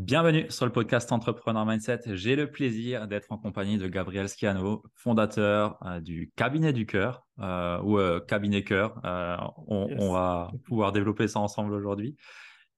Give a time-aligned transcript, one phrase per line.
[0.00, 2.00] Bienvenue sur le podcast Entrepreneur Mindset.
[2.06, 7.26] J'ai le plaisir d'être en compagnie de Gabriel Schiano, fondateur euh, du Cabinet du Cœur
[7.38, 8.98] euh, ou euh, Cabinet Cœur.
[9.04, 12.16] On, on, va pouvoir développer ça ensemble aujourd'hui.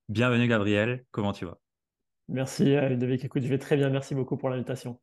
[0.09, 1.59] Bienvenue Gabriel, comment tu vas?
[2.27, 5.01] Merci Ludovic, écoute, je vais très bien, merci beaucoup pour l'invitation.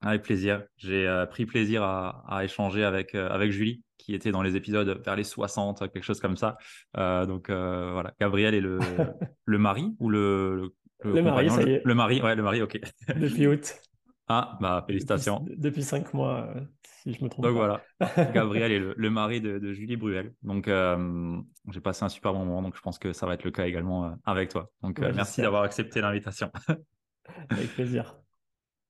[0.00, 0.64] Avec plaisir.
[0.78, 5.16] J'ai pris plaisir à, à échanger avec, avec Julie, qui était dans les épisodes vers
[5.16, 6.56] les 60, quelque chose comme ça.
[6.96, 8.78] donc voilà, Gabriel est le,
[9.44, 11.82] le mari ou le, le, mari, ça y est.
[11.84, 12.80] Le mari, ouais, le mari, ok.
[13.16, 13.74] Depuis août.
[14.28, 15.44] Ah, bah, félicitations.
[15.46, 17.44] Depuis, cinq mois, euh, si je me trompe.
[17.44, 17.82] Donc voilà,
[18.32, 20.32] Gabriel est le, mari de, Julie Bruel.
[20.42, 21.38] Donc, euh,
[21.70, 22.62] j'ai passé un super bon moment.
[22.62, 24.70] Donc, je pense que ça va être le cas également euh, avec toi.
[24.82, 26.50] Donc, merci d'avoir accepté l'invitation.
[27.50, 28.16] avec plaisir.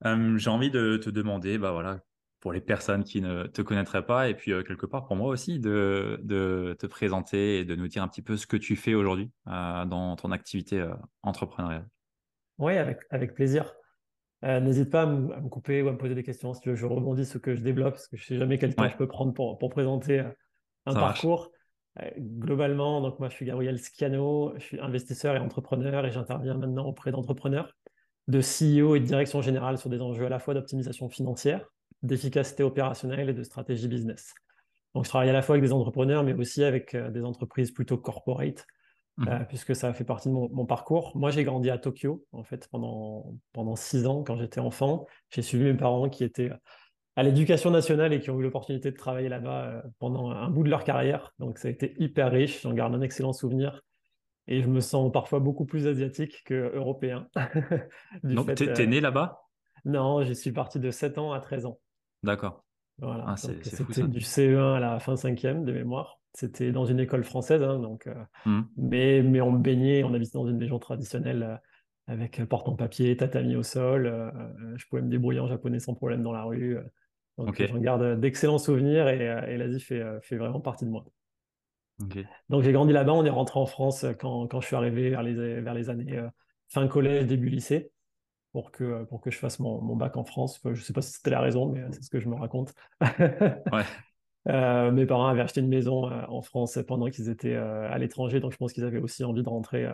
[0.05, 2.01] j'ai envie de te demander, bah voilà,
[2.41, 5.59] pour les personnes qui ne te connaîtraient pas, et puis quelque part pour moi aussi,
[5.59, 8.95] de, de, te présenter et de nous dire un petit peu ce que tu fais
[8.95, 10.87] aujourd'hui dans ton activité
[11.23, 11.89] entrepreneuriale.
[12.63, 13.75] Oui, avec, avec plaisir.
[14.45, 16.77] Euh, n'hésite pas à, me couper ou à me poser des questions si tu veux.
[16.77, 18.97] Je rebondis ce que je développe parce que je ne sais jamais quel temps je
[18.97, 20.31] peux prendre pour, pour présenter euh,
[20.87, 21.51] un parcours.
[22.01, 26.55] Euh, globalement, donc moi je suis Gabriel Schiano, je suis investisseur et entrepreneur et j'interviens
[26.55, 27.75] maintenant auprès d'entrepreneurs,
[28.29, 31.69] de CEO et de direction générale sur des enjeux à la fois d'optimisation financière,
[32.05, 34.35] d'efficacité opérationnelle et de stratégie business.
[34.95, 37.99] Donc je travaille à la fois avec des entrepreneurs mais aussi avec des entreprises plutôt
[37.99, 38.65] corporate
[39.21, 39.47] euh, mmh.
[39.47, 41.13] puisque ça fait partie de mon, parcours.
[41.15, 45.07] Moi, j'ai grandi à Tokyo, en fait, pendant, pendant six ans quand j'étais enfant.
[45.31, 46.51] J'ai suivi mes parents qui étaient
[47.17, 50.65] à l'éducation nationale et qui ont eu l'opportunité de travailler là-bas euh, pendant un bout
[50.65, 51.35] de leur carrière.
[51.39, 52.63] Donc, ça a été hyper riche.
[52.63, 53.83] J'en garde un excellent souvenir.
[54.49, 57.29] Et je me sens parfois beaucoup plus asiatique que européen.
[58.25, 59.43] Donc, tu es, euh, né là-bas?
[59.85, 61.79] Non, j'y suis parti de 7 ans à 13 ans.
[62.23, 62.65] D'accord.
[62.99, 63.25] Voilà.
[63.27, 66.19] Ah, c'était du CE1 à la fin 5e de mémoire.
[66.35, 68.15] C'était dans une école française, hein, donc, euh,
[68.47, 68.63] mmh.
[68.77, 71.57] mais, mais on baignait, on habitait dans une maison traditionnelle euh,
[72.07, 74.33] avec euh, porte en papier, tatami au sol.
[74.77, 76.79] je pouvais me débrouiller en japonais sans problème dans la rue.
[77.39, 81.05] donc j'en garde d'excellents souvenirs et, et l'Asie fait, fait vraiment partie de moi.
[82.49, 85.23] Donc j'ai grandi là-bas, on est rentré en France quand, quand je suis arrivé vers
[85.23, 86.21] les, vers les années
[86.69, 87.93] fin collège, début lycée,
[88.53, 90.61] pour que, pour que je fasse mon, mon bac en France.
[90.65, 92.75] je ne sais pas si c'était la raison, mais c'est ce que je me raconte.
[93.01, 93.85] ouais.
[94.49, 97.99] Euh, mes parents avaient acheté une maison euh, en France pendant qu'ils étaient euh, à
[97.99, 99.89] l'étranger, donc je pense qu'ils avaient aussi envie de rentrer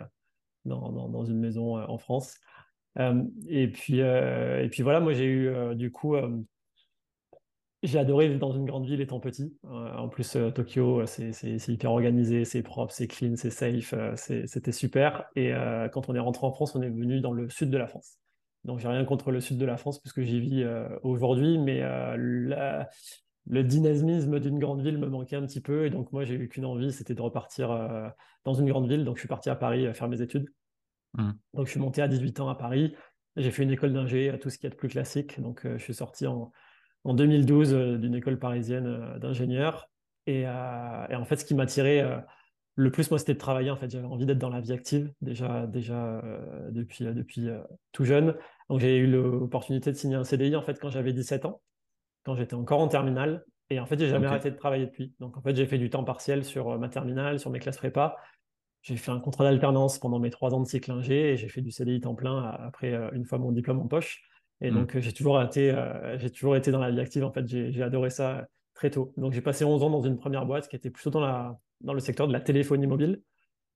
[0.65, 2.35] dans, une maison en France.
[3.47, 6.15] et, puis, et puis voilà, moi j'ai eu du coup,
[7.81, 9.55] j'ai adoré vivre dans une grande ville étant petit.
[9.63, 15.25] en plus, Tokyo, c'est hyper organisé, c'est propre, c'est clean, c'est safe, c'était super.
[15.35, 15.53] Et
[15.93, 18.17] quand on est rentré en France, on est venu dans le sud de la France.
[18.65, 20.65] Donc j'ai rien contre le sud de la France puisque j'y vis
[21.03, 22.89] aujourd'hui, mais la
[23.49, 25.85] le dynamisme d'une grande ville me manquait un petit peu.
[25.85, 28.07] Et donc, moi, j'ai eu qu'une envie, c'était de repartir euh,
[28.45, 29.03] dans une grande ville.
[29.03, 30.53] Donc, je suis parti à Paris euh, faire mes études.
[31.15, 31.31] Mmh.
[31.55, 32.95] Donc, je suis monté à 18 ans à Paris.
[33.35, 35.41] J'ai fait une école d'ingé, tout ce qui est de plus classique.
[35.41, 36.51] Donc, euh, je suis sorti en,
[37.03, 39.89] en 2012 d'une école parisienne d'ingénieur.
[40.27, 42.23] Et, en fait, ce qui m'attirait
[42.75, 43.71] le plus, moi, c'était de travailler.
[43.71, 46.21] En fait, j'avais envie d'être dans la vie active déjà, déjà
[46.69, 47.47] depuis, depuis
[47.93, 48.35] tout jeune.
[48.69, 51.61] Donc, j'ai eu l'opportunité de signer un CDI en fait quand j'avais 17 ans
[52.23, 53.43] quand j'étais encore en terminale.
[53.69, 55.13] Et en fait, j'ai jamais arrêté de travailler depuis.
[55.19, 57.77] Donc, en fait, j'ai fait du temps partiel sur euh, ma terminale, sur mes classes
[57.77, 58.17] prépa.
[58.81, 61.61] J'ai fait un contrat d'alternance pendant mes trois ans de cycle ingé et j'ai fait
[61.61, 64.23] du CDI temps plein après euh, une fois mon diplôme en poche.
[64.61, 64.75] Et hmm.
[64.75, 67.23] donc, j'ai toujours été, euh, j'ai toujours été dans la vie active.
[67.23, 69.13] En fait, j'ai adoré ça très tôt.
[69.17, 71.93] Donc, j'ai passé 11 ans dans une première boîte qui était plutôt dans, la, dans
[71.93, 73.21] le secteur de la téléphonie mobile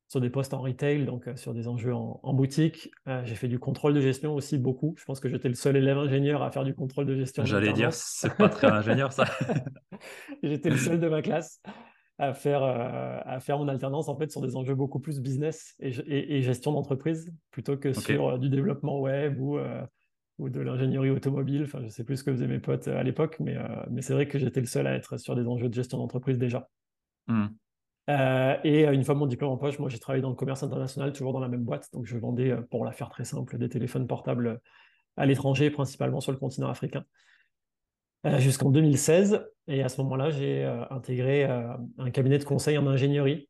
[0.07, 2.91] sur des postes en retail, donc euh, sur des enjeux en, boutique.
[3.07, 4.95] Euh, j'ai fait du contrôle de gestion aussi beaucoup.
[4.97, 7.43] Je pense que j'étais le seul élève ingénieur à faire du contrôle de gestion.
[7.45, 9.25] J'allais dire, c'est pas très ingénieur ça.
[10.43, 11.61] j'étais le seul de ma classe
[12.19, 15.75] à faire, euh, à faire mon alternance en fait sur des enjeux beaucoup plus business
[15.79, 19.57] et, gestion d'entreprise plutôt que sur du développement web ou,
[20.37, 21.63] ou de l'ingénierie automobile.
[21.63, 23.57] Enfin, je sais plus ce que faisaient mes potes à l'époque, mais,
[23.89, 26.37] mais c'est vrai que j'étais le seul à être sur des enjeux de gestion d'entreprise
[26.37, 26.69] déjà.
[27.27, 27.47] Hmm.
[28.09, 30.61] Euh, et euh, une fois mon diplôme en poche, moi j'ai travaillé dans le commerce
[30.63, 31.89] international, toujours dans la même boîte.
[31.93, 34.59] Donc je vendais, euh, pour la faire très simple, des téléphones portables
[35.15, 37.05] à l'étranger, principalement sur le continent africain,
[38.39, 39.45] jusqu'en 2016.
[39.67, 43.47] Et à ce moment-là, j'ai intégré un cabinet de conseil en ingénierie,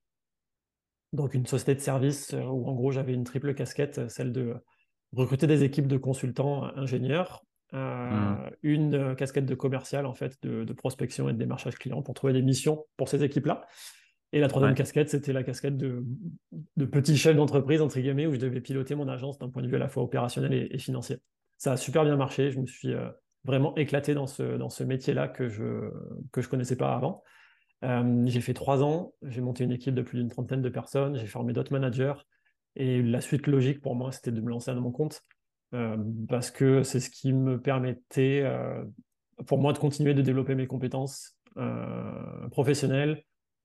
[1.14, 4.56] donc une société de service où en gros j'avais une triple casquette, celle de
[5.14, 8.36] recruter des équipes de consultants ingénieurs, mmh.
[8.62, 12.34] une casquette de commercial en fait, de, de, prospection et de démarchage client pour trouver
[12.34, 13.66] des missions pour ces équipes-là.
[14.34, 16.04] Et la troisième casquette, c'était la casquette de,
[16.76, 19.68] de petit chef d'entreprise, entre guillemets, où je devais piloter mon agence d'un point de
[19.68, 21.18] vue à la fois opérationnel et, financier.
[21.60, 22.50] Ça a super bien marché.
[22.50, 23.10] Je me suis euh,
[23.44, 25.92] vraiment éclaté dans ce, dans ce métier-là que je ne
[26.32, 27.24] que je connaissais pas avant.
[27.84, 31.16] Euh, j'ai fait trois ans, j'ai monté une équipe de plus d'une trentaine de personnes,
[31.16, 32.16] j'ai formé d'autres managers.
[32.76, 35.22] Et la suite logique pour moi, c'était de me lancer à mon compte
[35.76, 35.96] euh,
[36.28, 38.52] parce que c'est ce qui me permettait,
[39.46, 41.38] pour moi, de continuer de développer mes compétences
[42.50, 43.22] professionnelles,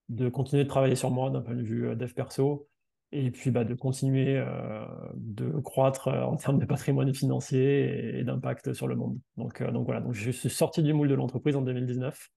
[0.09, 2.69] de continuer de travailler sur moi d'un point de vue euh, dev perso,
[3.13, 4.85] et puis bah, de continuer euh,
[5.15, 9.19] de croître euh, en termes de patrimoine financier et, d'impact sur le monde.
[9.37, 12.29] Donc, donc voilà, donc je suis sorti du moule de l'entreprise en 2019.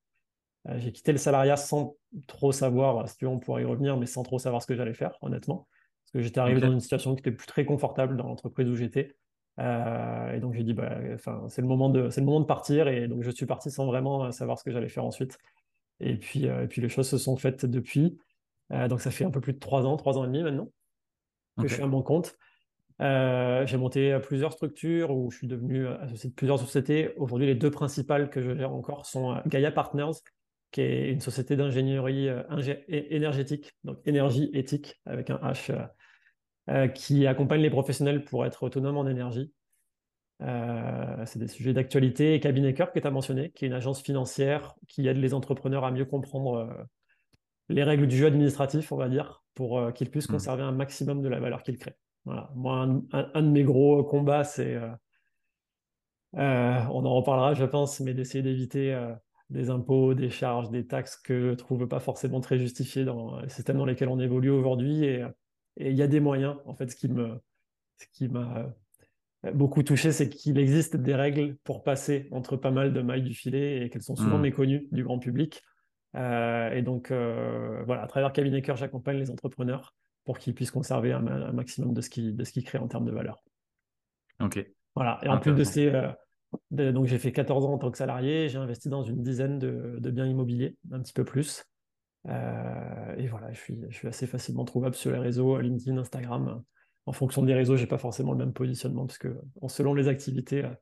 [0.75, 1.95] j'ai quitté le salariat sans
[2.27, 4.75] trop savoir, si tu veux, on pourrait y revenir, mais sans trop savoir ce que
[4.75, 5.67] j'allais faire, honnêtement.
[6.03, 8.75] Parce que j'étais arrivé dans une situation qui était plus très confortable dans l'entreprise où
[8.75, 9.15] j'étais.
[9.59, 10.97] et donc j'ai dit, bah,
[11.47, 12.87] c'est le, moment de, le moment de partir.
[12.87, 15.37] Et donc je suis parti sans vraiment savoir ce que j'allais faire ensuite.
[16.01, 18.17] Et puis, euh, et puis les choses se sont faites depuis.
[18.71, 20.69] Euh, donc ça fait un peu plus de trois ans, trois ans et demi maintenant
[21.59, 22.35] que je suis à mon compte.
[23.01, 27.13] Euh, j'ai monté plusieurs structures où je suis devenu associé de plusieurs sociétés.
[27.17, 30.11] Aujourd'hui, les deux principales que je gère encore sont Gaia Partners,
[30.71, 32.29] qui est une société d'ingénierie
[32.87, 39.07] énergétique, donc énergie éthique avec un H, qui accompagne les professionnels pour être autonomes en
[39.07, 39.51] énergie.
[40.41, 42.33] Euh, c'est des sujets d'actualité.
[42.33, 45.33] Et Cabinet Cœur, que tu as mentionné, qui est une agence financière qui aide les
[45.33, 46.83] entrepreneurs à mieux comprendre euh,
[47.69, 50.33] les règles du jeu administratif, on va dire, pour euh, qu'ils puissent hmm.
[50.33, 51.97] conserver un maximum de la valeur qu'ils créent.
[52.25, 52.51] Voilà.
[52.55, 54.79] Moi, un, de mes gros combats, c'est,
[56.33, 56.39] on
[57.05, 58.95] en reparlera, je pense, mais d'essayer d'éviter
[59.49, 63.49] des impôts, des charges, des taxes que je trouve pas forcément très justifiées dans les
[63.49, 65.03] systèmes dans lesquels on évolue aujourd'hui.
[65.05, 65.23] Et
[65.77, 67.41] il y a des moyens, en fait, ce qui me,
[67.97, 68.71] ce qui m'a
[69.53, 73.33] beaucoup touché, c'est qu'il existe des règles pour passer entre pas mal de mailles du
[73.33, 74.41] filet et qu'elles sont souvent hmm.
[74.41, 75.63] méconnues du grand public.
[76.15, 79.95] Euh, et donc, euh, voilà, à travers Cabinet Cœur, j'accompagne les entrepreneurs
[80.25, 83.43] pour qu'ils puissent conserver un, maximum de ce qu'ils créent en termes de valeur.
[84.39, 84.63] Ok.
[84.93, 85.19] Voilà.
[85.23, 85.87] Et en plus de ces.
[85.87, 86.11] Euh,
[86.69, 90.09] donc, j'ai fait 14 ans en tant que salarié, j'ai investi dans une dizaine de,
[90.11, 91.63] biens immobiliers, un petit peu plus.
[92.27, 96.61] et voilà, je suis, je suis assez facilement trouvable sur les réseaux LinkedIn, Instagram
[97.05, 99.35] en fonction des réseaux, j'ai pas forcément le même positionnement, parce que
[99.67, 100.73] selon les activités, euh,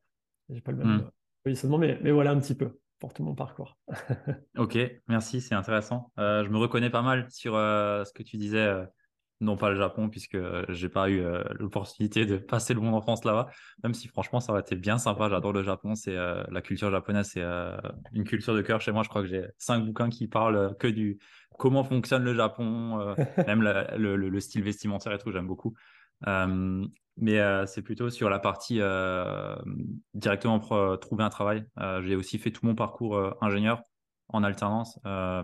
[0.49, 1.01] j'ai pas le même hmm.
[1.01, 1.11] euh,
[1.43, 3.77] positionnement, mais, mais voilà un petit peu pour tout mon parcours.
[4.57, 4.77] ok,
[5.07, 6.11] merci, c'est intéressant.
[6.19, 8.69] Euh, je me reconnais pas mal sur ce que tu disais,
[9.39, 10.37] non pas le Japon, puisque
[10.67, 11.23] j'ai pas eu
[11.57, 13.47] l'opportunité de passer le monde en France là-bas,
[13.83, 15.29] même si franchement ça aurait été bien sympa.
[15.29, 17.45] J'adore le Japon, c'est la culture japonaise, c'est
[18.11, 19.03] une culture de cœur chez moi.
[19.03, 21.19] Je crois que j'ai cinq bouquins qui parlent que du
[21.57, 23.15] comment fonctionne le Japon,
[23.47, 25.73] même le, le, style vestimentaire et tout, j'aime beaucoup.
[26.27, 26.85] Euh,
[27.17, 29.55] mais euh, c'est plutôt sur la partie euh,
[30.13, 30.59] directement
[30.97, 31.65] trouver un travail.
[32.03, 33.81] j'ai aussi fait tout mon parcours ingénieur
[34.29, 34.99] en alternance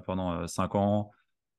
[0.05, 1.11] pendant cinq ans.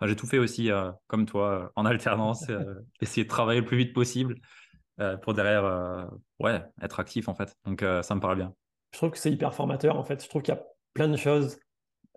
[0.03, 0.71] j'ai tout fait aussi
[1.07, 2.45] comme toi en alternance,
[3.01, 4.37] essayer de travailler le plus vite possible
[5.23, 6.09] pour derrière
[6.39, 7.55] ouais, être actif en fait.
[7.67, 8.55] Donc ça me parle bien.
[8.93, 10.23] Je trouve que c'est hyper formateur en fait.
[10.23, 10.63] Je trouve qu'il y a
[10.95, 11.59] plein de choses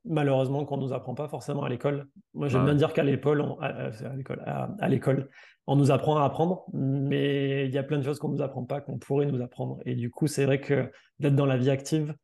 [0.06, 2.08] malheureusement qu'on nous apprend pas forcément à l'école.
[2.34, 5.30] Moi, j'aime bien dire qu'à l'école, à, l'école, à, l'école,
[5.68, 8.64] on nous apprend à apprendre, mais il y a plein de choses qu'on nous apprend
[8.64, 9.80] pas, qu'on pourrait nous apprendre.
[9.86, 12.16] Et du coup, c'est vrai que d'être dans la vie active,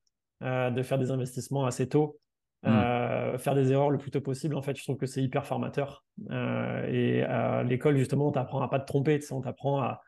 [0.44, 2.20] euh, de faire des investissements assez tôt,
[2.64, 2.68] mmh.
[2.68, 5.46] euh, faire des erreurs le plus tôt possible, en fait, je trouve que c'est hyper
[5.46, 6.04] formateur.
[6.32, 10.02] Euh, et à l'école, justement, on t'apprend à pas te tromper, on t'apprend à,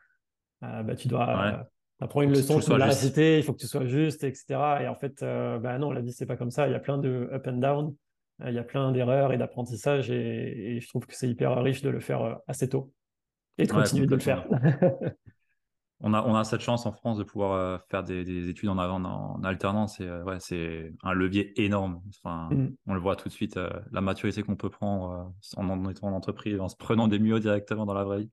[0.60, 1.68] bah, tu dois
[2.00, 4.44] apprends une leçon, tu la citer, il faut que tu sois juste, etc.
[4.82, 6.68] Et en fait, euh, bah non, la vie, c'est pas comme ça.
[6.68, 7.94] Il y a plein de up and down,
[8.42, 10.10] euh, il y a plein d'erreurs et d'apprentissage.
[10.10, 12.92] Et, je trouve que c'est hyper riche de le faire euh, assez tôt
[13.58, 14.46] et de continuer de le faire.
[16.00, 19.02] on, a, on a cette chance en France de pouvoir faire des, études en, avant,
[19.02, 19.98] en, alternance.
[19.98, 22.00] Et ouais, c'est un levier énorme.
[22.22, 22.76] Enfin, mm.
[22.86, 23.58] On le voit tout de suite,
[23.90, 27.40] la maturité qu'on peut prendre en, en étant en entreprise, en se prenant des mieux
[27.40, 28.30] directement dans la vraie vie.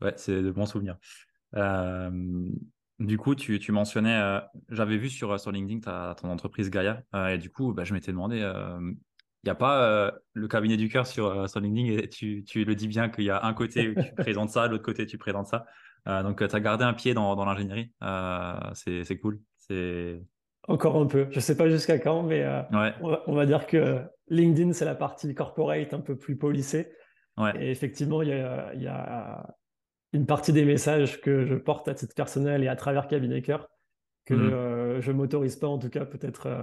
[0.00, 0.98] Ouais, c'est de bons souvenirs.
[1.56, 2.10] Euh,
[2.98, 7.02] du coup, tu, tu mentionnais, euh, j'avais vu sur, sur LinkedIn ta, ton entreprise Gaia,
[7.14, 8.96] euh, et du coup, bah, je m'étais demandé, il
[9.44, 12.88] n'y a pas le cabinet du cœur sur, sur LinkedIn, et tu, tu le dis
[12.88, 15.66] bien qu'il y a un côté où tu présentes ça, l'autre côté tu présentes ça.
[16.06, 17.92] donc, tu as gardé un pied dans, dans l'ingénierie,
[18.74, 19.40] c'est cool.
[20.66, 21.26] Encore un peu.
[21.30, 22.46] Je ne sais pas jusqu'à quand, mais
[23.00, 26.90] on, va, dire que LinkedIn, c'est la partie corporate un peu plus polissée.
[27.36, 27.52] Ouais.
[27.60, 29.44] Et effectivement, il y a, y a,
[30.14, 33.68] une partie des messages que je porte à titre personnel et à travers Cabinet Cœur
[34.24, 34.52] que mm.
[34.52, 36.62] euh, je m'autorise pas, en tout cas peut-être euh,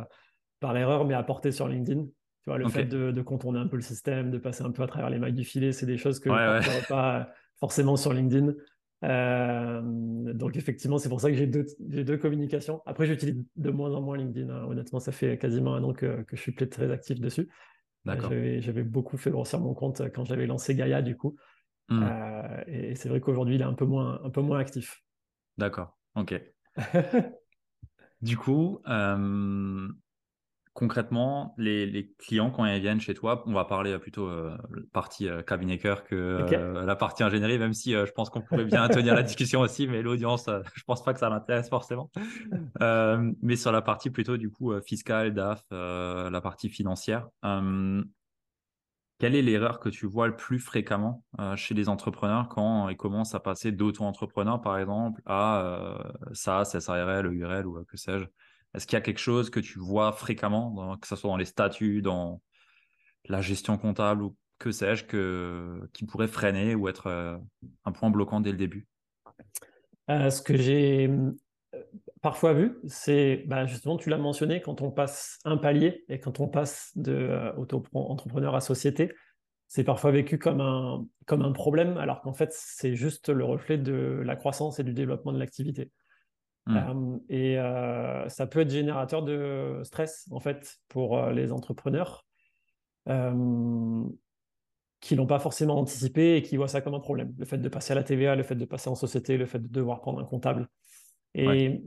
[0.60, 2.03] par erreur, mais à porter sur LinkedIn.
[2.05, 4.88] Tu vois, le fait de, contourner un peu le système, de passer un peu à
[4.88, 6.88] travers les mailles du filet, c'est des choses que je ne ouais.
[6.89, 7.29] pas
[7.60, 8.53] forcément sur LinkedIn.
[9.03, 12.81] donc effectivement, c'est pour ça que j'ai deux, deux, communications.
[12.88, 14.50] Après, j'utilise de moins en moins LinkedIn.
[14.50, 14.65] Hein.
[14.67, 17.48] Honnêtement, ça fait quasiment un an que, que je suis très actif dessus.
[18.05, 21.36] J'avais beaucoup fait grossir mon compte quand j'avais lancé Gaia, du coup.
[21.91, 22.03] Hmm.
[22.67, 25.03] et, c'est vrai qu'aujourd'hui, il est un peu moins, un peu moins actif.
[25.57, 26.41] D'accord, ok.
[28.21, 28.81] du coup,
[30.74, 34.57] concrètement, les, clients, quand ils viennent chez toi, on va parler plutôt euh,
[34.93, 38.65] partie euh, cabinet cœur que euh, la partie ingénierie, même si je pense qu'on pourrait
[38.65, 42.10] bien tenir la discussion aussi, mais l'audience, je pense pas que ça l'intéresse forcément.
[43.41, 47.27] mais sur la partie plutôt du coup fiscale, DAF, la partie financière,
[49.21, 51.23] quelle est l'erreur que tu vois le plus fréquemment
[51.55, 57.67] chez les entrepreneurs quand ils commencent à passer d'auto-entrepreneur, par exemple, à SaaS, SARL, URL
[57.67, 58.25] ou que sais-je.
[58.73, 61.45] Est-ce qu'il y a quelque chose que tu vois fréquemment, que ce soit dans les
[61.45, 62.41] statuts, dans
[63.25, 67.37] la gestion comptable ou que sais-je, que, qui pourrait freiner ou être euh,
[67.85, 68.87] un point bloquant dès le début?
[70.09, 71.83] Euh, Ce que j'ai euh,
[72.21, 76.39] parfois vu, c'est bah, justement, tu l'as mentionné, quand on passe un palier et quand
[76.39, 79.11] on passe de auto-entrepreneur à société,
[79.67, 83.77] c'est parfois vécu comme un, comme un problème, alors qu'en fait, c'est juste le reflet
[83.77, 85.91] de la croissance et du développement de l'activité.
[86.67, 86.77] Mmh.
[86.77, 92.25] Euh, et euh, ça peut être générateur de stress, en fait, pour euh, les entrepreneurs
[94.99, 97.33] qui l'ont pas forcément anticipé et qui voient ça comme un problème.
[97.39, 99.59] Le fait de passer à la TVA, le fait de passer en société, le fait
[99.59, 100.69] de devoir prendre un comptable.
[101.33, 101.81] Et,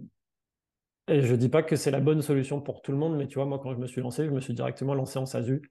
[1.09, 3.35] je ne dis pas que c'est la bonne solution pour tout le monde, mais tu
[3.35, 5.63] vois, moi, quand je me suis lancé, je me suis directement lancé en SASU.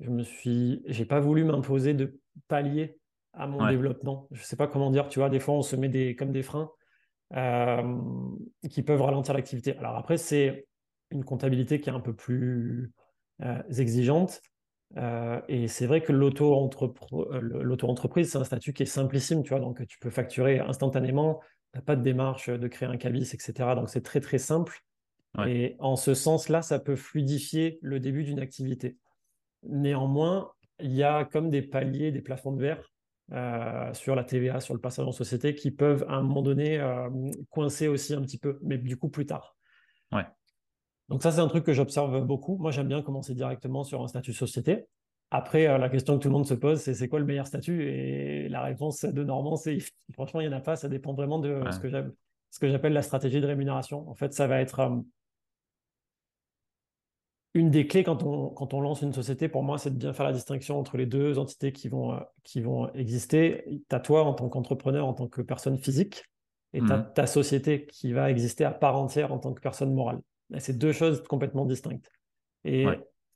[0.00, 2.98] Je me suis, j'ai pas voulu m'imposer de palier
[3.32, 4.28] à mon développement.
[4.32, 6.42] Je sais pas comment dire, tu vois, des fois, on se met des, comme des
[6.42, 6.70] freins.
[7.34, 7.98] Euh,
[8.68, 9.74] qui peuvent ralentir l'activité.
[9.78, 10.66] Alors après, c'est
[11.10, 12.92] une comptabilité qui est un peu plus
[13.42, 14.42] euh, exigeante.
[14.98, 19.86] Euh, et c'est vrai que l'auto-entreprise, c'est un statut qui est simplissime, tu vois, donc
[19.86, 21.40] tu peux facturer instantanément,
[21.72, 23.52] tu n'as pas de démarche de créer un cabis, etc.
[23.74, 24.82] Donc c'est très très simple.
[25.46, 28.98] Et en ce sens-là, ça peut fluidifier le début d'une activité.
[29.62, 32.92] Néanmoins, il y a comme des paliers, des plafonds de verre
[33.32, 36.78] euh, sur la TVA, sur le passage en société, qui peuvent à un moment donné
[36.78, 37.08] euh,
[37.48, 39.56] coincer aussi un petit peu, mais du coup plus tard.
[40.12, 40.26] Ouais.
[41.08, 42.58] Donc ça, c'est un truc que j'observe beaucoup.
[42.58, 44.84] Moi, j'aime bien commencer directement sur un statut société.
[45.34, 47.46] Après, euh, la question que tout le monde se pose, c'est c'est quoi le meilleur
[47.46, 47.88] statut?
[47.88, 49.78] Et la réponse de Normand, c'est
[50.12, 50.76] franchement, il n'y en a pas.
[50.76, 54.06] Ça dépend vraiment de ce que j'appelle la stratégie de rémunération.
[54.10, 54.92] En fait, ça va être
[57.54, 60.12] une des clés quand on, quand on lance une société, pour moi, c'est de bien
[60.12, 63.64] faire la distinction entre les deux entités qui vont, euh, qui vont exister.
[63.88, 66.24] Tu as toi en tant qu'entrepreneur, en tant que personne physique,
[66.74, 67.12] et tu as mmh.
[67.14, 70.20] ta société qui va exister à part entière en tant que personne morale.
[70.58, 72.10] C'est deux choses complètement distinctes.
[72.64, 72.86] Et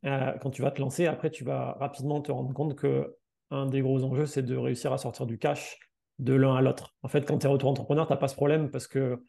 [0.07, 3.17] euh, quand tu vas te lancer, après, tu vas rapidement te rendre compte que
[3.51, 5.79] un des gros enjeux, c'est de réussir à sortir du cash
[6.19, 6.97] de l'un à l'autre.
[7.03, 9.23] En fait, quand tu es auto-entrepreneur, tu n'as pas ce problème parce que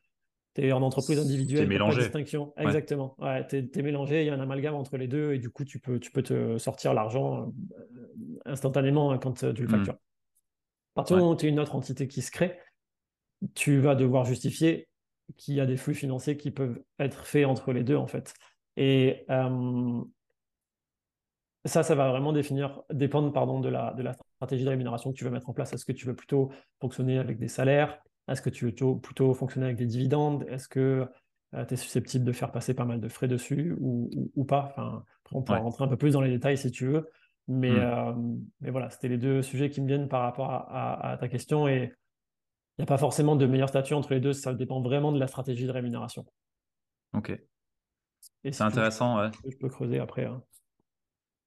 [0.55, 2.53] tu es en entreprise individuelle, pas de distinction.
[2.57, 3.15] Exactement.
[3.19, 5.65] Ouais, tu es, mélangé, il y a un amalgame entre les deux et du coup,
[5.65, 9.71] tu peux, tu peux te sortir l'argent euh, instantanément hein, quand euh, tu le hmm.
[9.71, 9.93] factures.
[9.93, 12.57] À partir du moment où tu es une autre entité qui se crée,
[13.53, 14.87] tu vas devoir justifier
[15.35, 18.33] qu'il y a des flux financiers qui peuvent être faits entre les deux en fait.
[18.77, 20.01] Et euh,
[21.67, 25.17] ça, ça va vraiment définir, dépendre pardon, de, la, de la stratégie de rémunération que
[25.17, 25.73] tu veux mettre en place.
[25.73, 27.99] Est-ce que tu veux plutôt fonctionner avec des salaires?
[28.27, 30.45] Est-ce que tu veux plutôt, fonctionner avec des dividendes?
[30.49, 31.07] Est-ce que
[31.55, 34.69] euh, tu es susceptible de faire passer pas mal de frais dessus ou, pas?
[34.71, 37.09] Enfin, On pourra rentrer un peu plus dans les détails si tu veux.
[37.47, 37.79] Mais, hmm.
[37.79, 38.13] euh,
[38.61, 41.67] mais voilà, c'était les deux sujets qui me viennent par rapport à, ta question.
[41.67, 41.93] Et
[42.77, 44.33] il n'y a pas forcément de meilleur statut entre les deux.
[44.33, 46.25] Ça dépend vraiment de la stratégie de rémunération.
[47.13, 47.39] Ok.
[48.43, 49.19] C'est intéressant.
[49.19, 49.31] ouais.
[49.49, 50.25] Je peux creuser après.
[50.25, 50.43] Hein.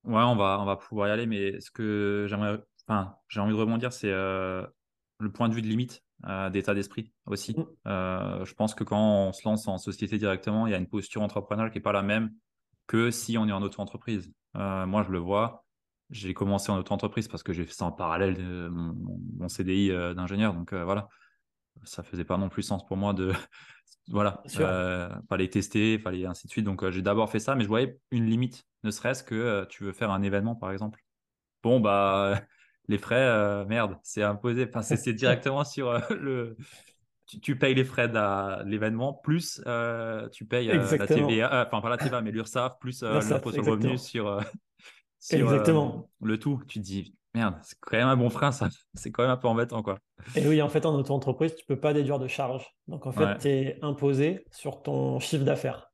[0.05, 1.27] Ouais, on va, on va pouvoir y aller.
[1.27, 4.67] Mais ce que j'aimerais, enfin, j'ai envie de rebondir, c'est euh,
[5.19, 7.55] le point de vue de limite euh, d'état d'esprit aussi.
[7.59, 7.67] Mm.
[7.87, 10.89] Euh, je pense que quand on se lance en société directement, il y a une
[10.89, 12.33] posture entrepreneuriale qui n'est pas la même
[12.87, 14.33] que si on est en auto-entreprise.
[14.55, 15.65] Moi, je le vois.
[16.11, 20.55] J'ai commencé en auto-entreprise parce que j'ai fait ça en parallèle de mon, CDI d'ingénieur.
[20.55, 21.09] Donc voilà,
[21.85, 23.33] ça faisait pas non plus sens pour moi de.
[24.09, 24.43] voilà,
[25.29, 26.65] fallait tester, fallait ainsi de suite.
[26.65, 29.93] Donc j'ai d'abord fait ça, mais je voyais une limite, ne serait-ce que tu veux
[29.93, 31.03] faire un événement par exemple.
[31.63, 32.41] Bon, bah
[32.91, 34.67] les frais, euh, merde, c'est imposé.
[34.69, 36.57] Enfin, c'est directement sur euh, le.
[37.43, 41.97] Tu, payes les frais de l'événement, plus euh, tu payes la TVA, enfin pas la
[41.97, 44.41] TVA, mais l'URSSAF, plus l'impôt sur le revenu sur,
[45.31, 46.11] exactement.
[46.21, 46.61] le tout.
[46.67, 48.69] Tu te dis, merde, c'est quand même un bon frein, ça.
[48.95, 50.01] C'est quand même un peu embêtant, quoi.
[50.35, 52.67] Et oui, en fait, en auto-entreprise, tu peux pas déduire de charges.
[52.89, 55.90] Donc, en fait, tu es imposé sur ton chiffre d'affaires.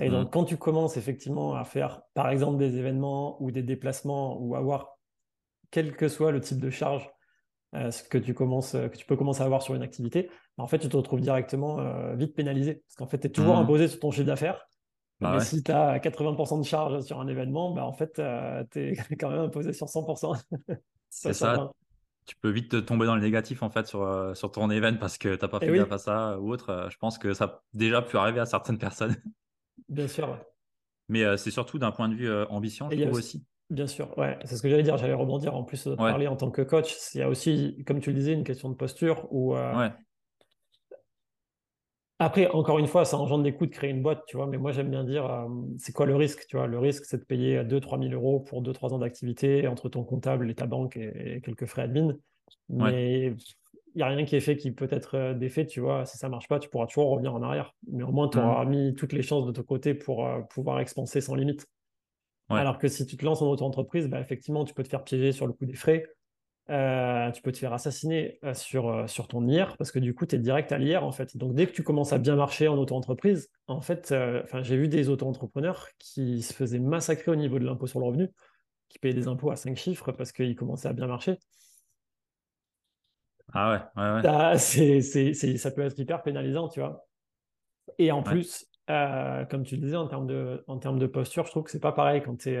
[0.00, 0.30] Et donc, mmh.
[0.30, 4.98] quand tu commences effectivement à faire, par exemple, des événements ou des déplacements ou avoir
[5.70, 7.10] quel que soit le type de charge
[7.74, 10.66] ce que tu, commences, que tu peux commencer à avoir sur une activité, bah, en
[10.66, 11.78] fait, tu te retrouves directement
[12.14, 12.82] vite pénalisé.
[12.86, 13.60] Parce qu'en fait, tu es toujours mmh.
[13.60, 14.66] imposé sur ton chiffre d'affaires.
[15.20, 18.20] Bah mais si tu as 80% de charge sur un événement, bah, en fait,
[18.70, 20.42] tu es quand même imposé sur 100%.
[21.10, 21.70] C'est ça.
[22.24, 25.34] Tu peux vite tomber dans le négatif en fait sur, sur ton événement parce que
[25.34, 26.88] tu n'as pas eh fait gaffe à ça ou autre.
[26.88, 29.16] Je pense que ça a déjà pu arriver à certaines personnes.
[29.88, 30.38] Bien sûr.
[31.08, 33.44] Mais c'est surtout d'un point de vue ambition, je trouve aussi.
[33.70, 34.98] Bien sûr, ouais, c'est ce que j'allais dire.
[34.98, 36.94] J'allais rebondir en plus de parler en tant que coach.
[37.14, 39.54] Il y a aussi, comme tu le disais, une question de posture où.
[39.54, 39.90] ouais.
[42.18, 44.46] Après, encore une fois, ça engendre des coûts de créer une boîte, tu vois.
[44.46, 45.28] Mais moi, j'aime bien dire,
[45.78, 46.68] c'est quoi le risque, tu vois?
[46.68, 50.48] Le risque, c'est de payer 2-3 000 euros pour 2-3 ans d'activité entre ton comptable
[50.48, 52.14] et ta banque et, quelques frais admin.
[52.68, 53.34] Mais
[53.94, 56.04] il n'y a rien qui est fait qui peut être défait, tu vois.
[56.06, 57.74] Si ça marche pas, tu pourras toujours revenir en arrière.
[57.90, 58.68] Mais au moins, tu auras mmh.
[58.68, 61.66] mis toutes les chances de ton côté pour pouvoir expanser sans limite.
[62.48, 65.32] Alors que si tu te lances en auto-entreprise, bah, effectivement, tu peux te faire piéger
[65.32, 66.04] sur le coût des frais.
[66.70, 70.14] Euh, tu peux te faire assassiner euh, sur, euh, sur ton IR parce que du
[70.14, 71.36] coup, tu es direct à l'IR en fait.
[71.36, 74.14] Donc, dès que tu commences à bien marcher en auto-entreprise, en fait,
[74.62, 78.28] j'ai vu des auto-entrepreneurs qui se faisaient massacrer au niveau de l'impôt sur le revenu,
[78.88, 81.38] qui payaient des impôts à 5 chiffres parce qu'ils commençaient à bien marcher.
[83.52, 84.58] Ah ouais, ouais, ouais.
[85.58, 87.06] Ça, peut être hyper pénalisant, tu vois.
[87.98, 91.50] Et en plus, comme tu le disais, en termes de, en termes de posture, je
[91.50, 92.60] trouve que c'est pas pareil quand tu es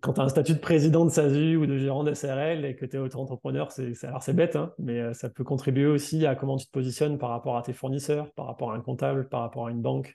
[0.00, 2.76] quand tu as un statut de président de SASU ou de gérant de SRL et
[2.76, 3.68] que tu es auto-entrepreneur,
[4.02, 7.18] alors c'est bête, hein, mais euh, ça peut contribuer aussi à comment tu te positionnes
[7.18, 10.12] par rapport à tes fournisseurs, par rapport à un comptable, par rapport à une banque,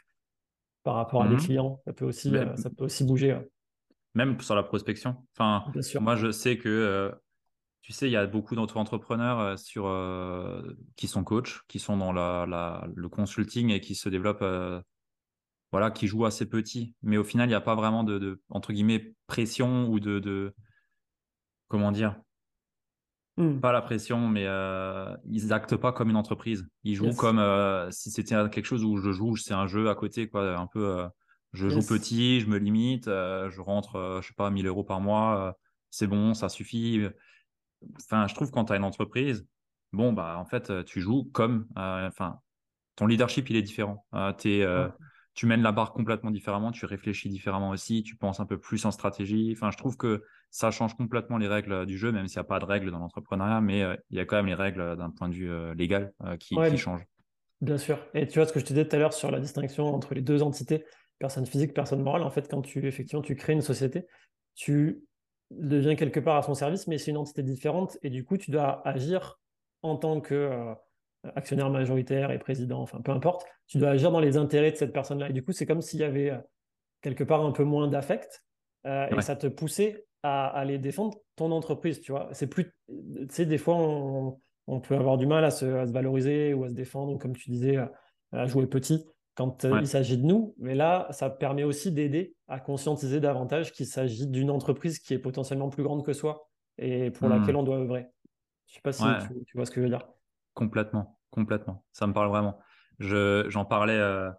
[0.83, 1.41] par rapport à des mhm.
[1.41, 1.81] clients.
[1.85, 3.37] Ça peut aussi, euh, ça peut aussi bouger.
[4.15, 5.15] Même sur la prospection.
[5.37, 5.63] Enfin,
[6.01, 7.11] moi, je sais que, euh,
[7.89, 9.91] tu sais, il y a beaucoup d'auto-entrepreneurs sur,
[10.95, 14.43] qui sont coachs, qui sont dans la, le consulting et qui se développent
[15.71, 16.93] voilà, qui joue assez petit.
[17.01, 20.53] Mais au final, il n'y a pas vraiment de, entre guillemets, pression ou de,
[21.67, 22.15] comment dire,
[23.37, 23.59] hmm.
[23.59, 26.67] pas la pression, mais euh, ils actent pas comme une entreprise.
[26.83, 29.95] Ils jouent comme euh, si c'était quelque chose où je joue, c'est un jeu à
[29.95, 30.85] côté, quoi, un peu.
[30.85, 31.07] Euh,
[31.53, 35.57] je joue petit, je me limite, je rentre, je sais pas, 1000 euros par mois,
[35.89, 37.01] c'est bon, ça suffit.
[37.97, 39.47] Enfin, je trouve quand tu as une entreprise,
[39.93, 42.39] bon, bah, en fait, tu joues comme, enfin,
[42.95, 44.05] ton leadership, il est différent.
[44.37, 44.89] tu es,
[45.33, 48.85] tu mènes la barre complètement différemment, tu réfléchis différemment aussi, tu penses un peu plus
[48.85, 49.53] en stratégie.
[49.55, 52.45] Enfin, je trouve que ça change complètement les règles du jeu, même s'il n'y a
[52.45, 55.09] pas de règles dans l'entrepreneuriat, mais euh, il y a quand même les règles d'un
[55.11, 57.05] point de vue euh, légal euh, qui, changent.
[57.61, 57.99] Bien sûr.
[58.13, 60.13] Et tu vois ce que je te disais tout à l'heure sur la distinction entre
[60.13, 60.85] les deux entités,
[61.19, 62.23] personne physique, personne morale.
[62.23, 64.07] En fait, quand tu effectivement tu crées une société,
[64.55, 65.01] tu
[65.51, 68.51] deviens quelque part à son service, mais c'est une entité différente et du coup, tu
[68.51, 69.39] dois agir
[69.81, 70.75] en tant que
[71.35, 74.93] actionnaire majoritaire et président, enfin peu importe, tu dois agir dans les intérêts de cette
[74.93, 75.29] personne-là.
[75.29, 76.37] Et du coup, c'est comme s'il y avait euh,
[77.01, 78.43] quelque part un peu moins d'affect
[78.85, 82.29] euh, et ça te poussait à aller défendre ton entreprise, tu vois.
[82.33, 86.65] C'est plus, tu sais, des fois, on, peut avoir du mal à se, valoriser ou
[86.65, 87.77] à se défendre, ou comme tu disais,
[88.31, 89.05] à, jouer petit
[89.39, 90.53] quand euh, il s'agit de nous.
[90.57, 95.19] Mais là, ça permet aussi d'aider à conscientiser davantage qu'il s'agit d'une entreprise qui est
[95.19, 97.39] potentiellement plus grande que soi et pour hmm.
[97.39, 98.07] laquelle on doit œuvrer.
[98.67, 99.03] Je sais pas si
[99.47, 100.05] tu vois ce que je veux dire.
[100.53, 101.85] Complètement, complètement.
[101.93, 102.59] Ça me parle vraiment.
[102.99, 104.29] Je, j'en parlais, euh,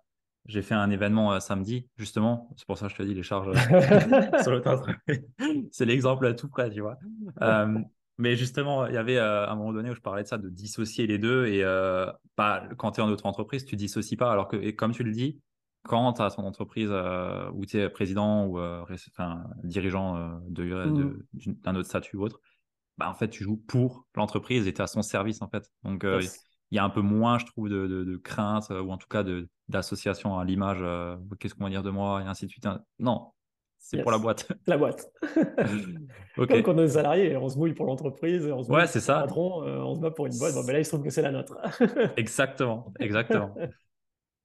[0.44, 2.50] j'ai fait un événement euh, samedi, justement.
[2.56, 4.62] C'est pour ça que je te dis les charges euh, sur le
[5.72, 6.98] C'est l'exemple à tout près, tu vois.
[8.20, 10.48] mais justement, il y avait à un moment donné où je parlais de ça, de
[10.48, 11.46] dissocier les deux.
[11.46, 11.62] Et
[12.36, 14.30] pas, quand tu es en autre entreprise, tu dissocies pas.
[14.30, 15.40] Alors que, et comme tu le dis,
[15.84, 16.90] quand tu as ton entreprise
[17.54, 21.52] où tu es président ou enfin, dirigeant de, mmh.
[21.62, 22.40] d'un autre statut ou autre,
[23.00, 25.72] bah, en fait, tu joues pour l'entreprise et tu es à son service, en fait.
[25.84, 26.20] Donc, euh,
[26.70, 29.24] il y a un peu moins, je trouve, de, crainte euh, ou en tout cas
[29.68, 30.80] d'association à l'image.
[30.82, 32.68] Euh, qu'est-ce qu'on va dire de moi et ainsi de suite.
[32.98, 33.32] Non,
[33.80, 34.46] c'est pour la boîte.
[34.66, 35.10] La boîte.
[36.36, 39.20] Comme quand on est salarié, on se mouille pour l'entreprise, on se ouais, c'est ça.
[39.20, 40.54] patron, on se bat pour une boîte.
[40.54, 41.58] Bon, ben là, il se trouve que c'est la nôtre.
[42.16, 43.54] exactement, exactement.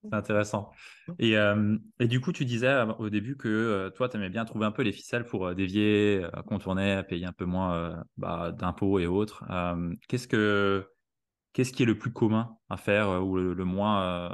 [0.10, 0.72] C'est intéressant.
[1.20, 4.30] Et, euh, et, du coup, tu disais euh, au début que euh, toi, tu aimais
[4.30, 9.00] bien trouver un peu les ficelles pour dévier, contourner, payer un peu moins bah, d'impôts
[9.00, 9.44] et autres.
[10.08, 10.88] qu'est-ce, que,
[11.54, 14.34] qu'est-ce qui est le plus commun à faire ou le, moins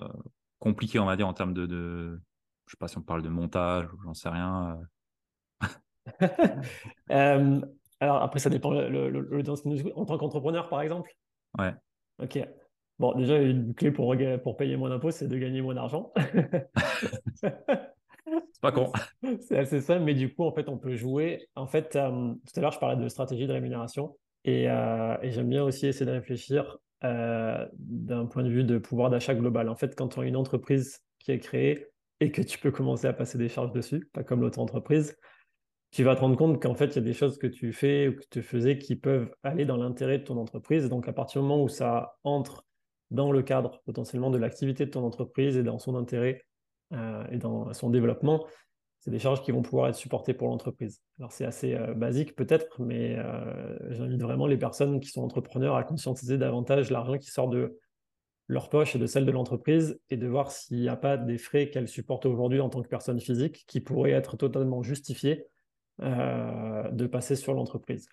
[0.59, 2.21] compliqué, on va dire, en termes de, de,
[2.65, 4.79] Je sais pas si on parle de montage ou j'en sais rien.
[7.09, 9.43] alors, après, ça dépend le, le,
[9.95, 11.11] en tant qu'entrepreneur, par exemple.
[11.57, 11.73] Ouais.
[12.21, 12.39] Ok.
[12.99, 16.13] Bon, déjà, une clé pour, pour payer moins d'impôts, c'est de gagner moins d'argent.
[18.51, 18.91] c'est pas con.
[19.39, 21.47] C'est assez simple, mais du coup, en fait, on peut jouer.
[21.55, 24.15] En fait, euh, tout à l'heure, je parlais de stratégie de rémunération
[24.47, 29.09] euh, et, j'aime bien aussi essayer de réfléchir euh, d'un point de vue de pouvoir
[29.09, 29.69] d'achat global.
[29.69, 31.87] En fait, quand tu as une entreprise qui est créée
[32.19, 35.17] et que tu peux commencer à passer des charges dessus, pas comme l'auto-entreprise,
[35.91, 38.07] tu vas te rendre compte qu'en fait, il y a des choses que tu fais
[38.07, 40.87] ou que tu faisais qui peuvent aller dans l'intérêt de ton entreprise.
[40.87, 42.65] Donc, à partir du moment où ça entre
[43.11, 46.45] dans le cadre potentiellement de l'activité de ton entreprise et dans son intérêt
[46.93, 48.47] euh, et dans son développement,
[49.01, 51.01] c'est des charges qui vont pouvoir être supportées pour l'entreprise.
[51.19, 55.75] Alors, c'est assez euh, basique peut-être, mais euh, j'invite vraiment les personnes qui sont entrepreneurs
[55.75, 57.77] à conscientiser davantage l'argent qui sort de
[58.47, 61.37] leur poche et de celle de l'entreprise et de voir s'il n'y a pas des
[61.37, 65.47] frais qu'elles supportent aujourd'hui en tant que personne physique qui pourraient être totalement justifiés
[66.01, 68.07] euh, de passer sur l'entreprise.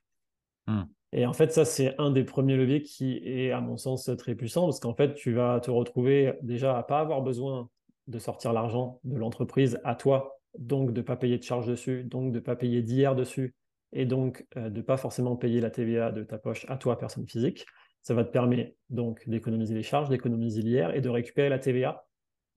[0.67, 0.83] Hmm.
[1.13, 4.35] Et en fait, ça, c'est un des premiers leviers qui est, à mon sens, très
[4.35, 7.71] puissant parce qu'en fait, tu vas te retrouver déjà à pas avoir besoin
[8.09, 12.05] de sortir l'argent de l'entreprise à toi, donc de ne pas payer de charges dessus,
[12.05, 13.55] donc de ne pas payer d'IR dessus,
[13.93, 16.99] et donc euh, de ne pas forcément payer la TVA de ta poche à toi,
[16.99, 17.65] personne physique.
[18.03, 22.08] Ça va te permettre donc d'économiser les charges, d'économiser l'IR et de récupérer la TVA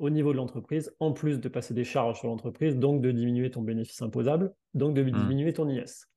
[0.01, 3.51] au niveau de l'entreprise, en plus de passer des charges sur l'entreprise, donc de diminuer
[3.51, 5.11] ton bénéfice imposable, donc de hmm.
[5.11, 6.07] diminuer ton IS.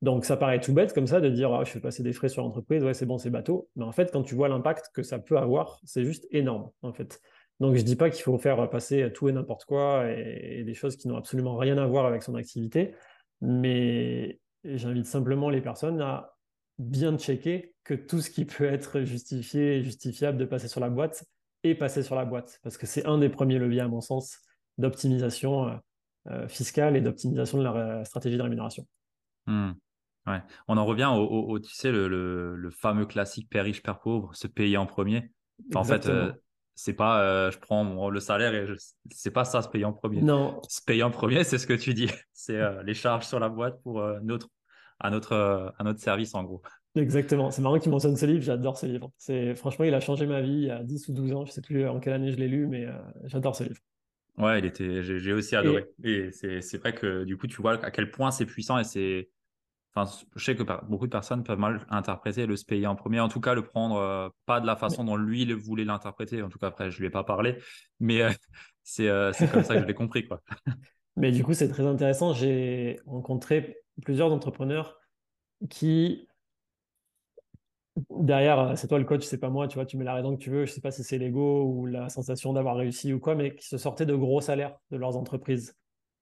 [0.00, 2.28] Donc ça paraît tout bête comme ça de dire ah, je fais passer des frais
[2.28, 5.02] sur l'entreprise, ouais c'est bon c'est bateau, mais en fait quand tu vois l'impact que
[5.02, 7.20] ça peut avoir, c'est juste énorme en fait.
[7.58, 10.96] Donc je dis pas qu'il faut faire passer tout et n'importe quoi et, des choses
[10.96, 12.94] qui n'ont absolument rien à voir avec son activité,
[13.40, 16.36] mais j'invite simplement les personnes à
[16.78, 20.88] bien checker que tout ce qui peut être justifié et justifiable de passer sur la
[20.88, 21.24] boîte,
[21.62, 24.38] et passer sur la boîte, parce que c'est un des premiers leviers, à mon sens,
[24.78, 25.76] d'optimisation euh,
[26.30, 28.86] euh, fiscale et d'optimisation de la stratégie de rémunération.
[29.46, 29.72] Hmm.
[30.26, 30.42] Ouais.
[30.68, 34.76] On en revient au, tu sais, le, fameux classique père riche, père pauvre, se payer
[34.76, 35.32] en premier.
[35.74, 36.32] en fait, euh,
[36.74, 38.66] c'est pas je prends le salaire et
[39.10, 40.22] c'est pas ça, se payer en premier.
[40.22, 40.60] Non.
[40.68, 42.10] Se payer en premier, c'est ce que tu dis.
[42.32, 44.48] C'est les charges sur la boîte pour notre,
[44.98, 46.62] à, notre, à notre service, en gros.
[46.96, 47.50] Exactement.
[47.50, 48.42] C'est marrant qu'il mentionne ce livre.
[48.42, 49.12] J'adore ce livre.
[49.16, 51.44] C'est franchement, il a changé ma vie il y a 10 ou 12 ans.
[51.44, 52.92] Je sais plus en quelle année je l'ai lu, mais euh,
[53.24, 53.80] j'adore ce livre.
[54.38, 55.02] Ouais, il était.
[55.02, 55.86] J'ai aussi adoré.
[56.02, 59.30] Et, c'est vrai que du coup, tu vois à quel point c'est puissant et c'est.
[59.92, 63.18] Enfin, je sais que beaucoup de personnes peuvent mal interpréter le se payer en premier.
[63.18, 66.42] En tout cas, le prendre euh, pas de la façon dont lui il voulait l'interpréter.
[66.42, 67.56] En tout cas, après, je lui ai pas parlé,
[67.98, 68.22] mais
[69.00, 70.40] euh, c'est comme ça que je l'ai compris, quoi.
[71.16, 72.32] Mais du coup, c'est très intéressant.
[72.32, 74.96] J'ai rencontré plusieurs entrepreneurs
[75.68, 76.28] qui
[78.10, 80.36] derrière, euh, c'est toi le coach, c'est pas moi, tu vois, tu mets la raison
[80.36, 83.20] que tu veux, je sais pas si c'est l'ego ou la sensation d'avoir réussi ou
[83.20, 85.76] quoi, mais qui se sortaient de gros salaires de leurs entreprises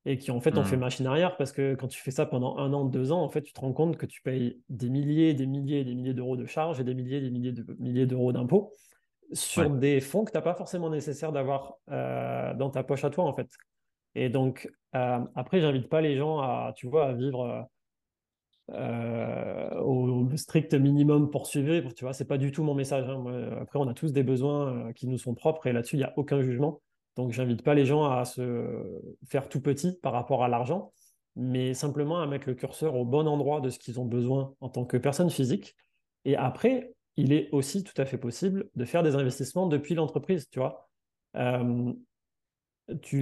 [0.05, 0.81] et qui en fait ont fait mmh.
[0.81, 3.43] machine arrière parce que quand tu fais ça pendant un an, deux ans, en fait,
[3.43, 6.47] tu te rends compte que tu payes des milliers, des milliers, des milliers d'euros de
[6.47, 8.73] charges et des milliers, des milliers de milliers d'euros d'impôts
[9.33, 13.11] sur des fonds que tu n'as pas forcément nécessaire d'avoir euh, dans ta poche à
[13.11, 13.51] toi, en fait.
[14.15, 17.69] Et donc, euh, après, j'invite pas les gens à, tu vois, à vivre
[18.71, 21.83] euh, au, strict minimum poursuivi.
[21.95, 23.09] Tu vois, c'est pas du tout mon message.
[23.09, 23.25] Hein.
[23.61, 26.05] après, on a tous des besoins euh, qui nous sont propres et là-dessus, il n'y
[26.05, 26.81] a aucun jugement.
[27.17, 30.93] Donc, j'invite pas les gens à se faire tout petit par rapport à l'argent,
[31.35, 34.69] mais simplement à mettre le curseur au bon endroit de ce qu'ils ont besoin en
[34.69, 35.75] tant que personne physique.
[36.25, 40.49] Et après, il est aussi tout à fait possible de faire des investissements depuis l'entreprise,
[40.51, 40.89] tu vois.
[41.37, 41.93] Euh,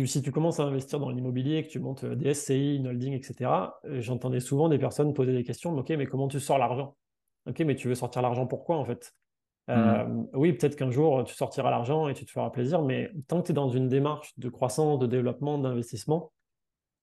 [0.07, 3.15] si tu commences à investir dans l'immobilier, que tu montes euh, des SCI, une holding,
[3.15, 3.51] etc.,
[3.85, 6.97] euh, j'entendais souvent des personnes poser des questions, ok, mais comment tu sors l'argent?
[7.49, 9.13] Ok, mais tu veux sortir l'argent pourquoi en fait?
[9.69, 10.29] Euh, mmh.
[10.35, 13.47] Oui, peut-être qu'un jour tu sortiras l'argent et tu te feras plaisir, mais tant que
[13.47, 16.33] tu es dans une démarche de croissance, de développement, d'investissement,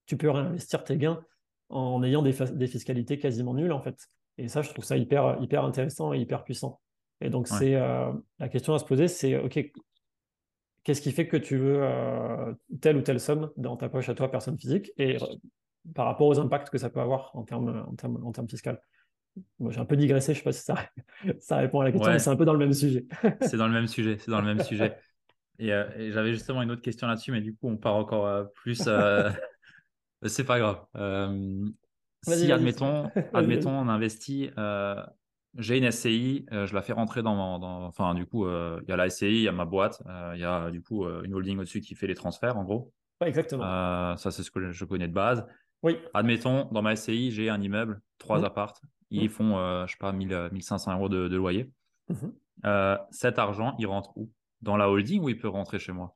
[0.05, 1.21] tu peux réinvestir tes gains
[1.69, 2.33] en ayant des,
[2.67, 3.97] fiscalités quasiment nulles en fait.
[4.37, 6.79] Et ça, je trouve ça hyper, hyper intéressant et hyper puissant.
[7.19, 9.59] Et donc, c'est la question à se poser, c'est OK,
[10.83, 14.15] Qu'est-ce qui fait que tu veux euh, telle ou telle somme dans ta poche à
[14.15, 15.25] toi, personne physique, et euh,
[15.95, 18.47] par rapport aux impacts que ça peut avoir en termes, en termes, en termes
[19.69, 20.75] j'ai un peu digressé, je ne sais pas si ça,
[21.39, 23.05] ça répond à la question, mais c'est un peu dans le même sujet.
[23.41, 24.97] c'est dans le même sujet, c'est dans le même sujet.
[25.61, 28.89] Euh, et, j'avais justement une autre question là-dessus, mais du coup, on part encore plus.
[30.23, 30.83] c'est pas grave.
[32.23, 34.49] si, admettons, admettons, on investit
[35.57, 38.91] j'ai une SCI, euh, je la fais rentrer dans, enfin du coup, euh, il y
[38.91, 41.33] a la SCI, il y a ma boîte, euh, il y a du coup une
[41.33, 42.91] holding au-dessus qui fait les transferts en gros.
[43.21, 43.63] exactement.
[44.17, 45.45] ça c'est ce que je connais de base.
[45.83, 45.97] Oui.
[46.13, 48.45] Admettons, dans ma SCI, j'ai un immeuble, trois mmh.
[48.45, 49.29] appartes, ils mmh.
[49.29, 51.69] font, je sais pas, 1000, 1500 euros de, loyer.
[52.09, 52.97] Mmh.
[53.11, 54.31] cet argent, il rentre où?
[54.61, 56.15] Dans la holding ou il peut rentrer chez moi?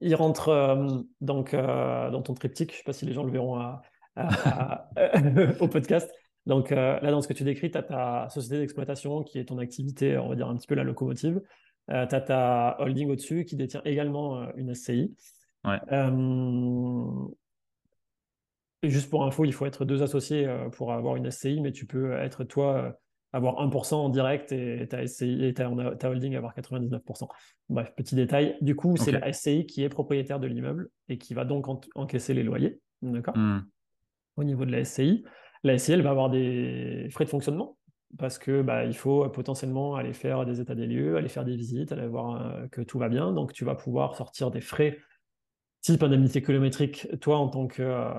[0.00, 2.70] Il rentre donc dans ton triptyque.
[2.70, 3.78] Je ne sais pas si les gens le verront
[5.60, 6.08] au podcast.
[6.46, 9.44] Donc euh, là, dans ce que tu décris, tu as ta société d'exploitation qui est
[9.44, 11.40] ton activité, on va dire un petit peu la locomotive.
[11.90, 15.14] Euh, tu as ta holding au-dessus qui détient également euh, une SCI.
[18.82, 22.12] juste pour info, il faut être deux associés pour avoir une SCI, mais tu peux
[22.14, 22.98] être toi
[23.32, 27.28] avoir 1% en direct et ta SCI et ta, holding avoir 99%.
[27.70, 28.56] Bref, petit détail.
[28.60, 32.34] Du coup, c'est la SCI qui est propriétaire de l'immeuble et qui va donc encaisser
[32.34, 32.80] les loyers.
[33.00, 33.36] D'accord?
[33.36, 33.66] Mmh.
[34.36, 35.24] au niveau de la SCI.
[35.64, 37.76] La SCI, elle va avoir des frais de fonctionnement
[38.18, 41.56] parce que bah, il faut potentiellement aller faire des états des lieux, aller faire des
[41.56, 43.32] visites, aller voir euh, que tout va bien.
[43.32, 44.98] Donc, tu vas pouvoir sortir des frais
[45.80, 48.10] type indemnité kilométrique, toi en tant que, euh,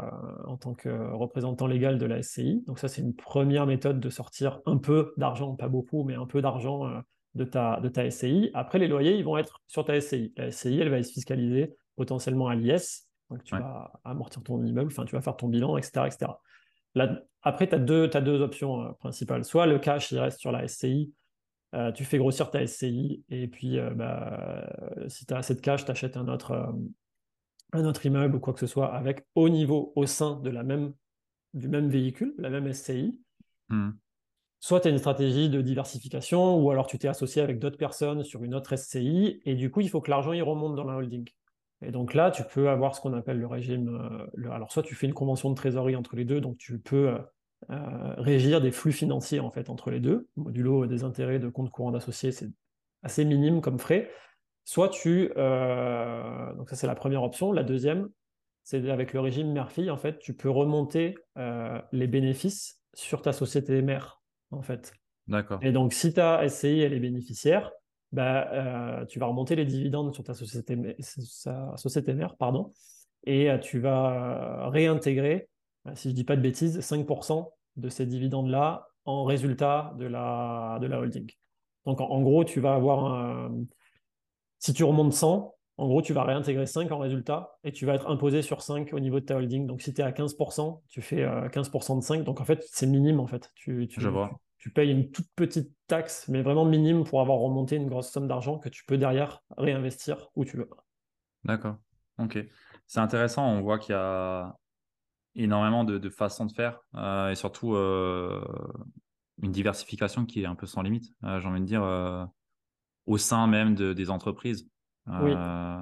[0.46, 2.62] en tant que représentant légal de la SCI.
[2.68, 6.26] Donc ça, c'est une première méthode de sortir un peu d'argent, pas beaucoup, mais un
[6.26, 7.00] peu d'argent euh,
[7.36, 8.52] de, ta, de ta SCI.
[8.54, 10.34] Après, les loyers, ils vont être sur ta SCI.
[10.36, 13.08] La SCI, elle va être fiscalisée potentiellement à l'IS.
[13.30, 16.06] Donc tu vas amortir ton immeuble, enfin tu vas faire ton bilan, etc.
[16.06, 16.32] etc.
[17.42, 19.46] après, tu as deux, as deux options euh, principales.
[19.46, 21.14] Soit le cash, il reste sur la SCI,
[21.96, 24.70] tu fais grossir ta SCI, et puis bah,
[25.08, 26.72] si tu as assez de cash, tu achètes un autre,
[27.74, 30.64] un autre immeuble ou quoi que ce soit avec au niveau, au sein de la
[30.64, 30.94] même,
[31.54, 33.20] du même véhicule, la même SCI.
[33.70, 33.92] Hmm.
[34.60, 38.24] Soit tu as une stratégie de diversification ou alors tu t'es associé avec d'autres personnes
[38.24, 41.28] sur une autre SCI et du coup, il faut que l'argent remonte dans la holding.
[41.84, 43.90] Et donc là, tu peux avoir ce qu'on appelle le régime.
[43.90, 47.10] Euh, alors, soit tu fais une convention de trésorerie entre les deux, donc tu peux
[47.10, 47.18] euh,
[47.70, 50.28] euh, régir des flux financiers en fait entre les deux.
[50.36, 52.50] Modulo des intérêts de compte courant d'associés, c'est
[53.04, 54.10] assez minime comme frais.
[54.66, 57.52] Soit tu, euh, donc ça c'est la première option.
[57.52, 58.10] La deuxième,
[58.64, 63.34] c'est avec le régime mère-fille, en fait, tu peux remonter euh, les bénéfices sur ta
[63.34, 64.94] société mère, en fait.
[65.28, 65.60] D'accord.
[65.62, 67.72] Et donc, si ta SCI, elle est bénéficiaire,
[68.14, 72.72] bah, euh, tu vas remonter les dividendes sur ta société, mère, pardon,
[73.26, 75.50] et tu vas réintégrer,
[75.96, 81.30] si je dis pas de bêtises, 5% de ces dividendes-là en résultat de la, holding.
[81.86, 83.52] Donc, en, gros, tu vas avoir un
[84.64, 87.96] si tu remontes 100, en gros, tu vas réintégrer 5 en résultat et tu vas
[87.96, 89.68] être imposé sur 5 au niveau de ta holding.
[89.68, 92.24] Donc, si tu es à 15%, tu fais 15% euh, de 5.
[92.24, 93.20] Donc, en fait, c'est minime.
[93.20, 93.52] En fait.
[93.56, 94.00] Tu, tu,
[94.64, 98.28] tu, payes une toute petite taxe, mais vraiment minime pour avoir remonté une grosse somme
[98.28, 100.70] d'argent que tu peux derrière réinvestir où tu veux.
[101.44, 101.78] D'accord.
[102.18, 102.40] Ok.
[102.88, 103.46] C'est intéressant.
[103.46, 104.56] On voit qu'il y a
[105.36, 108.42] énormément de, façons de faire euh, et surtout euh,
[109.42, 111.12] une diversification qui est un peu sans limite.
[111.22, 111.84] J'ai envie de dire
[113.06, 114.70] au sein même de, des entreprises.
[115.08, 115.34] Oui.
[115.36, 115.82] Euh,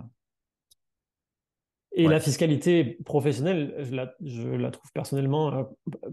[1.94, 5.63] Et la fiscalité professionnelle, je la, je la trouve personnellement euh,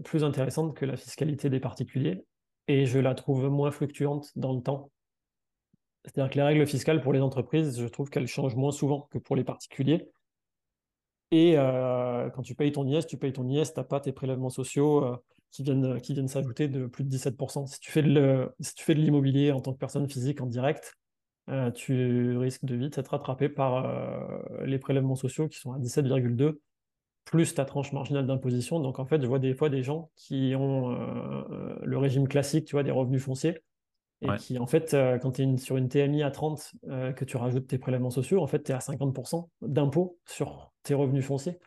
[0.03, 2.25] plus intéressante que la fiscalité des particuliers
[2.69, 4.91] et je la trouve moins fluctuante dans le temps.
[6.05, 9.17] C'est-à-dire que les règles fiscales pour les entreprises, je trouve qu'elles changent moins souvent que
[9.17, 10.09] pour les particuliers.
[11.31, 14.13] Et euh, quand tu payes ton IS, tu payes ton IS, tu n'as pas tes
[14.13, 15.19] prélèvements sociaux
[15.51, 17.67] qui viennent, qui viennent s'ajouter de plus de 17%.
[17.67, 20.45] Si tu fais de, si tu fais de l'immobilier en tant que personne physique en
[20.45, 20.95] direct,
[21.49, 25.79] euh, tu risques de vite être rattrapé par euh, les prélèvements sociaux qui sont à
[25.79, 26.59] 17,2
[27.25, 28.79] plus ta tranche marginale d'imposition.
[28.79, 32.65] Donc en fait, je vois des fois des gens qui ont euh, le régime classique,
[32.65, 33.63] tu vois, des revenus fonciers,
[34.21, 36.73] et qui en fait, quand tu es sur une TMI à 30,
[37.15, 40.93] que tu rajoutes tes prélèvements sociaux, en fait, tu es à 50% d'impôt sur tes
[40.93, 41.57] revenus fonciers.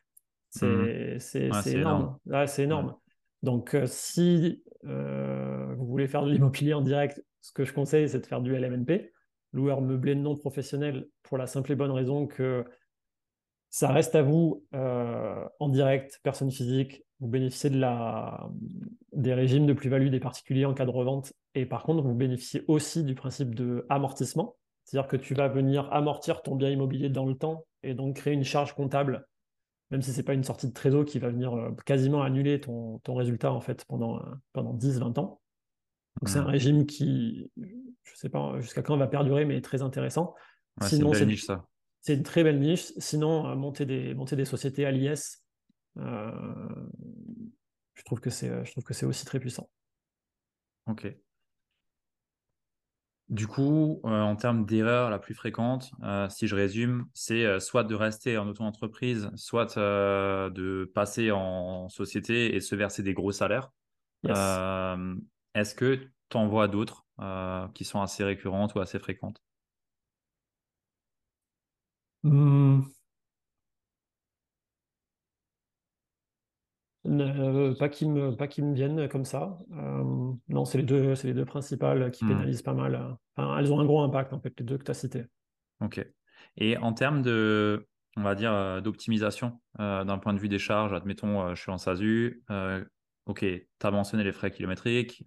[0.51, 1.69] C'est mmh.
[1.69, 2.19] énorme.
[2.47, 2.95] c'est énorme.
[3.43, 8.27] Donc si vous voulez faire de l'immobilier en direct, ce que je conseille, c'est de
[8.27, 9.13] faire du LMNP
[9.53, 12.65] loueur meublé non professionnel pour la simple et bonne raison que
[13.73, 18.51] ça reste à vous euh, en direct, personne physique, vous bénéficiez de la,
[19.15, 22.65] des régimes de plus-value des particuliers en cas de revente et par contre vous bénéficiez
[22.69, 27.25] aussi du principe de amortissement, c'est-à-dire que tu vas venir amortir ton bien immobilier dans
[27.25, 29.27] le temps et donc créer une charge comptable,
[29.91, 32.61] même si ce n'est pas une sortie de trésor qui va venir euh, quasiment annuler
[32.61, 34.21] ton, ton résultat en fait pendant,
[34.53, 35.41] pendant 10-20 ans.
[36.21, 39.81] Donc c'est un régime qui, je ne sais pas jusqu'à quand va perdurer, mais très
[39.81, 40.35] intéressant.
[40.83, 41.67] Sinon, c'est ça.
[42.03, 42.93] C'est une très belle niche.
[42.99, 45.45] Sinon, euh, monter, des, monter des sociétés à l'IS,
[45.99, 46.69] euh,
[47.95, 49.71] je trouve que c'est aussi très puissant.
[50.87, 51.07] Ok.
[53.29, 55.91] Du coup, euh, en termes d'erreurs la plus fréquente,
[56.29, 62.61] si je résume, c'est soit de rester en auto-entreprise, soit de passer en société et
[62.61, 63.71] se verser des gros salaires.
[64.25, 69.43] Est-ce que tu en vois d'autres euh, qui sont assez récurrentes ou assez fréquentes?
[72.23, 72.83] Hmm.
[77.07, 79.59] euh, pas qui me pas qui me viennent comme ça.
[79.73, 82.29] Euh, non, c'est les deux c'est les deux principales qui hmm.
[82.29, 83.17] pénalisent pas mal.
[83.37, 85.25] elles ont un gros impact en fait les deux que tu as cités.
[85.81, 86.07] Ok.
[86.57, 91.55] Et en termes de on va dire d'optimisation d'un point de vue des charges, admettons
[91.55, 92.45] je suis en SASU,
[93.27, 95.25] ok, tu as mentionné les frais kilométriques,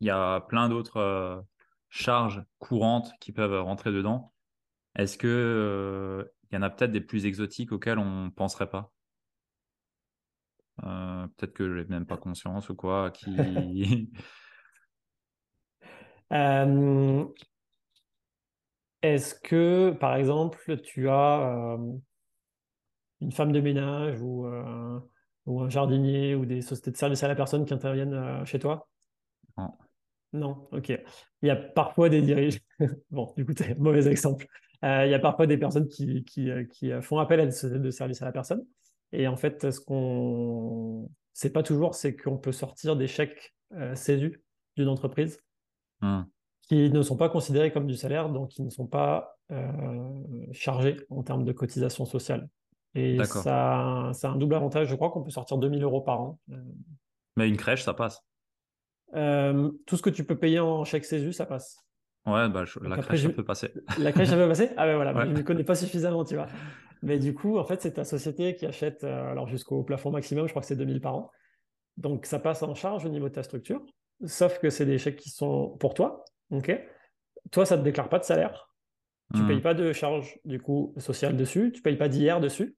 [0.00, 1.40] il y a plein d'autres euh,
[1.88, 4.32] charges courantes qui peuvent rentrer dedans.
[4.96, 8.70] Est-ce que euh, il y en a peut-être des plus exotiques auxquels on ne penserait
[8.70, 8.92] pas?
[10.84, 13.10] Euh, Peut-être que je n'ai même pas conscience ou quoi.
[13.10, 13.26] Qui...
[19.02, 21.78] Est-ce que, par exemple, tu as
[23.20, 24.46] une femme de ménage ou
[25.46, 28.88] ou un jardinier ou des sociétés de services à la personne qui interviennent chez toi?
[29.56, 29.72] Non.
[30.32, 30.88] Non, ok.
[31.42, 32.58] Il y a parfois des dirigeants.
[33.10, 34.46] bon, du coup, c'est mauvais exemple.
[34.82, 37.90] Il y a parfois des personnes qui, qui, qui font appel à des sociétés de
[37.90, 38.64] services à la personne.
[39.12, 43.54] Et en fait, ce qu'on sait pas toujours, c'est qu'on peut sortir des chèques
[43.94, 44.42] CESU
[44.76, 45.40] d'une entreprise
[46.02, 46.22] mmh.
[46.62, 49.38] qui ne sont pas considérés comme du salaire, donc qui ne sont pas
[50.52, 52.48] chargés en termes de cotisation sociale.
[52.94, 54.88] Et ça, ça a un double avantage.
[54.88, 56.40] Je crois qu'on peut sortir 2000 euros par an.
[57.36, 58.24] Mais une crèche, ça passe.
[59.12, 61.85] tout ce que tu peux payer en chèque CESU, ça passe.
[62.26, 63.72] Ouais, bah, la crèche, ça peut passer.
[63.98, 66.48] La crèche, ça peut passer Ah ben voilà, je ne connais pas suffisamment, tu vois.
[67.02, 70.46] Mais du coup, en fait, c'est ta société qui achète, euh, alors jusqu'au plafond maximum,
[70.46, 71.30] je crois que c'est 2000 par an.
[71.96, 73.80] Donc, ça passe en charge au niveau de ta structure,
[74.24, 76.24] sauf que c'est des chèques qui sont pour toi.
[76.50, 76.78] ok?
[77.52, 78.72] Toi, ça ne te déclare pas de salaire.
[79.32, 79.48] Tu ne hmm.
[79.48, 81.70] payes pas de charge, du coup, sociale dessus.
[81.72, 82.76] Tu ne payes pas d'IR dessus.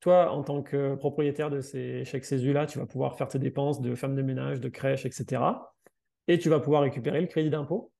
[0.00, 3.80] Toi, en tant que propriétaire de ces chèques CESU-là, tu vas pouvoir faire tes dépenses
[3.80, 5.42] de femme de ménage, de crèche, etc.
[6.28, 7.93] Et tu vas pouvoir récupérer le crédit d'impôt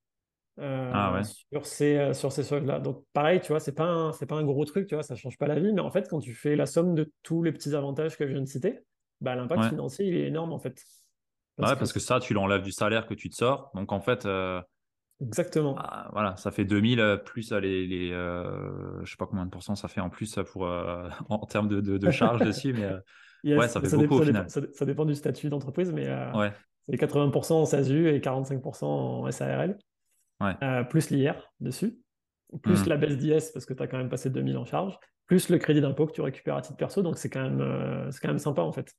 [0.59, 4.13] ah euh, sur ces, euh, sur ces là Donc pareil, tu vois, c'est pas un,
[4.13, 6.09] c'est pas un gros truc, tu vois, ça change pas la vie, mais en fait,
[6.09, 8.79] quand tu fais la somme de tous les petits avantages que je viens de citer,
[9.21, 10.81] bah, l'impact financier, il est énorme en fait.
[11.57, 11.79] Parce, ouais, que...
[11.81, 13.71] parce que ça, tu l'enlèves du salaire que tu te sors.
[13.75, 14.61] Donc en fait, euh,
[15.21, 15.75] Exactement.
[15.75, 19.89] Bah, voilà, ça fait 2000 plus les, les je sais pas combien de pourcents ça
[19.89, 20.63] fait en plus pour
[21.29, 24.47] en termes de, de, charges dessus, mais ouais, ça fait beaucoup au final.
[24.49, 26.53] ça, dépend du statut d'entreprise, mais ouais.
[26.87, 29.79] c'est 80% en SASU et 45% en SARL.
[30.63, 31.99] Euh, plus l'IR dessus,
[32.63, 32.89] plus mmh.
[32.89, 35.59] la baisse d'IS parce que tu as quand même passé 2000 en charge, plus le
[35.59, 37.03] crédit d'impôt que tu récupères à titre perso.
[37.03, 38.93] Donc c'est quand, même, euh, quand même sympa en fait.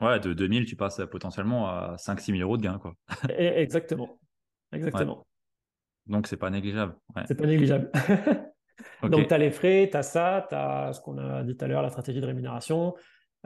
[0.00, 2.78] Ouais, de 2000, tu passes potentiellement à 5-6 000 euros de gain.
[2.78, 2.94] Quoi.
[3.38, 4.18] exactement.
[4.72, 5.24] Exactement.
[6.06, 6.96] Donc c'est pas négligeable.
[7.26, 7.90] C'est pas négligeable.
[9.02, 11.64] Donc tu as les frais, tu as ça, tu as ce qu'on a dit tout
[11.64, 12.94] à l'heure, la stratégie de rémunération.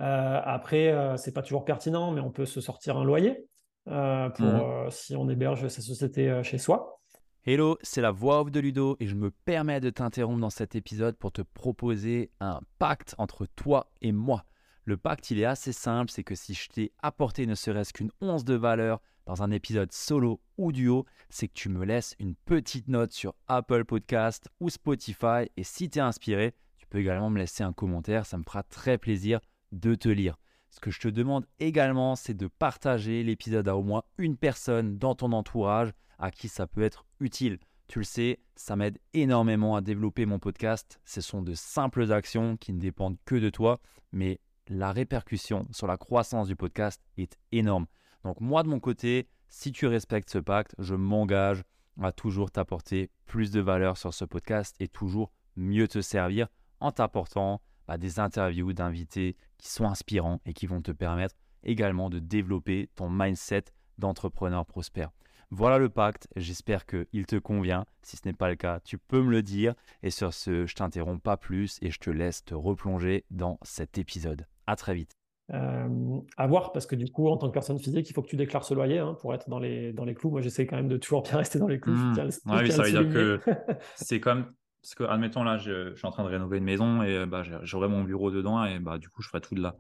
[0.01, 3.47] Euh, après, c'est pas toujours pertinent, mais on peut se sortir un loyer
[3.85, 4.91] pour mmh.
[4.91, 6.99] si on héberge sa société chez soi.
[7.47, 10.75] Hello, c'est la voix off de Ludo et je me permets de t'interrompre dans cet
[10.75, 14.45] épisode pour te proposer un pacte entre toi et moi.
[14.85, 18.11] Le pacte, il est assez simple, c'est que si je t'ai apporté ne serait-ce qu'une
[18.21, 22.35] once de valeur dans un épisode solo ou duo, c'est que tu me laisses une
[22.35, 27.31] petite note sur Apple Podcast ou Spotify et si tu es inspiré, tu peux également
[27.31, 29.41] me laisser un commentaire, ça me fera très plaisir
[29.73, 30.37] de te lire.
[30.71, 34.99] Ce que je te demande également, c'est de partager l'épisode à au moins une personne
[34.99, 37.59] dans ton entourage à qui ça peut être utile.
[37.87, 41.01] Tu le sais, ça m'aide énormément à développer mon podcast.
[41.05, 43.81] Ce sont de simples actions qui ne dépendent que de toi,
[44.13, 47.87] mais la répercussion sur la croissance du podcast est énorme.
[48.25, 51.63] Donc moi de mon côté, si tu respectes ce pacte, je m'engage
[52.01, 56.49] à toujours t'apporter plus de valeur sur ce podcast et toujours mieux te servir
[56.81, 62.11] en t'apportant bah, des interviews d'invités qui sont inspirants et qui vont te permettre également
[62.11, 63.65] de développer ton mindset
[63.97, 65.11] d'entrepreneur prospère.
[65.51, 67.87] Voilà le pacte, j'espère qu'il te convient.
[68.03, 69.75] Si ce n'est pas le cas, tu peux me le dire.
[70.03, 73.97] Et sur ce, je t'interromps pas plus et je te laisse te replonger dans cet
[73.97, 74.47] épisode.
[74.67, 75.13] À très vite.
[75.55, 78.29] Euh, à voir, parce que du coup, en tant que personne physique, il faut que
[78.29, 80.31] tu déclares ce loyer hein, pour être dans les, dans les clous.
[80.31, 81.95] Moi, j'essaie quand même de toujours bien rester dans les clous.
[81.95, 82.31] Mmh.
[82.47, 83.41] oui, ça veut dire que
[83.97, 84.53] c'est comme.
[84.83, 87.89] Parce que, admettons, là, je, suis en train de rénover une maison et bah, j'aurai
[87.89, 89.77] mon bureau dedans et bah, du coup, je ferai tout de là.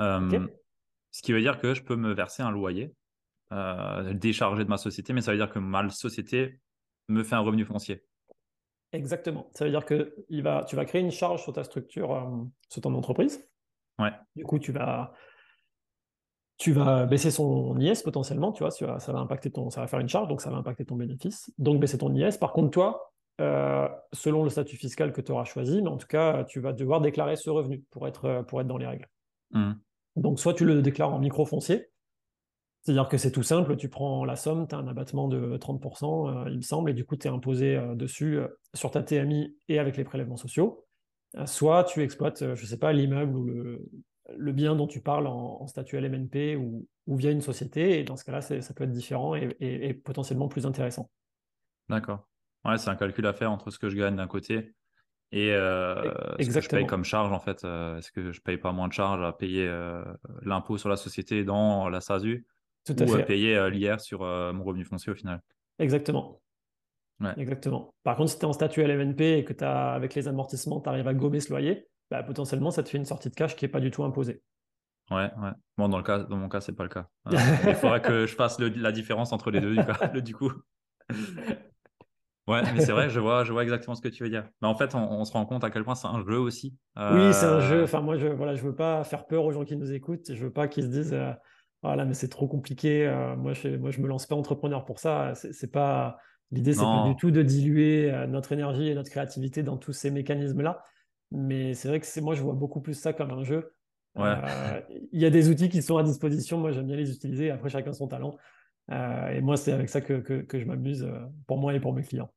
[0.00, 0.46] Euh,
[1.12, 2.92] ce qui veut dire que je peux me verser un loyer
[3.52, 6.60] euh, décharger de ma société, mais ça veut dire que ma société
[7.08, 8.04] me fait un revenu foncier.
[8.92, 9.50] Exactement.
[9.54, 12.44] Ça veut dire que il va, tu vas créer une charge sur ta structure, euh,
[12.68, 13.48] sur ton entreprise.
[13.98, 14.12] Ouais.
[14.34, 15.12] Du coup, tu vas,
[16.56, 20.00] tu vas baisser son IS potentiellement, tu vois, ça va impacter ton, ça va faire
[20.00, 22.38] une charge, donc ça va impacter ton bénéfice, donc baisser ton IS.
[22.38, 26.06] Par contre, toi, euh, selon le statut fiscal que tu auras choisi, mais en tout
[26.06, 29.08] cas, tu vas devoir déclarer ce revenu pour être, pour être dans les règles.
[29.50, 29.72] Mmh.
[30.16, 31.88] Donc, soit tu le déclares en micro foncier,
[32.84, 36.28] c'est-à-dire que c'est tout simple, tu prends la somme, tu as un abattement de 30%,
[36.28, 39.02] euh, il me semble, et du coup, tu es imposé euh, dessus euh, sur ta
[39.02, 40.84] TMI et avec les prélèvements sociaux.
[41.46, 43.46] soit tu exploites, je ne sais pas, l'immeuble ou
[44.36, 48.24] le, bien dont tu parles en, statut LMNP ou, via une société, et dans ce
[48.24, 51.10] cas-là, ça peut être différent et, potentiellement plus intéressant.
[51.88, 52.28] D'accord.
[52.66, 54.74] Ouais, c'est un calcul à faire entre ce que je gagne d'un côté
[55.32, 57.64] et ce que je paye comme charge, en fait.
[57.64, 59.70] Est-ce que je paye pas moins de charge à payer
[60.42, 62.46] l'impôt sur la société dans la SASU?
[62.84, 63.22] Tout à ou fait.
[63.22, 65.40] à payer euh, l'IR sur euh, mon revenu foncier au final.
[65.78, 66.40] Exactement.
[67.36, 67.94] Exactement.
[68.02, 70.88] Par contre, si tu es en statut LMNP et que as, avec les amortissements, tu
[70.88, 73.64] arrives à gommer ce loyer, bah, potentiellement, ça te fait une sortie de cash qui
[73.64, 74.42] n'est pas du tout imposée.
[75.10, 75.50] Ouais, ouais.
[75.76, 77.08] Bon, dans, le cas, dans mon cas, c'est pas le cas.
[77.32, 77.36] Euh,
[77.68, 79.76] il faudrait que je fasse la différence entre les deux,
[80.22, 80.52] du, coup.
[82.46, 84.46] Ouais, mais c'est vrai, je vois, je vois exactement ce que tu veux dire.
[84.60, 86.76] Mais en fait, on, se rend compte à quel point c'est un jeu aussi.
[86.96, 87.84] Oui, c'est un jeu.
[87.84, 90.32] Enfin, moi, je voilà, je veux pas faire peur aux gens qui nous écoutent.
[90.32, 91.16] Je veux pas qu'ils se disent,
[91.88, 93.06] voilà, mais c'est trop compliqué.
[93.38, 95.34] moi, je, moi, je me lance pas entrepreneur pour ça.
[95.34, 96.18] C'est pas
[96.50, 100.10] l'idée, c'est pas du tout de diluer notre énergie et notre créativité dans tous ces
[100.10, 100.82] mécanismes-là.
[101.30, 103.74] Mais c'est vrai que c'est moi, je vois beaucoup plus ça comme un jeu.
[104.16, 106.58] Il y a des outils qui sont à disposition.
[106.58, 107.50] Moi, j'aime bien les utiliser.
[107.50, 108.36] Après, chacun son talent.
[108.90, 111.94] Euh, et moi, c'est avec ça que, que, je m'amuse euh, pour moi et pour
[111.94, 112.30] mes clients.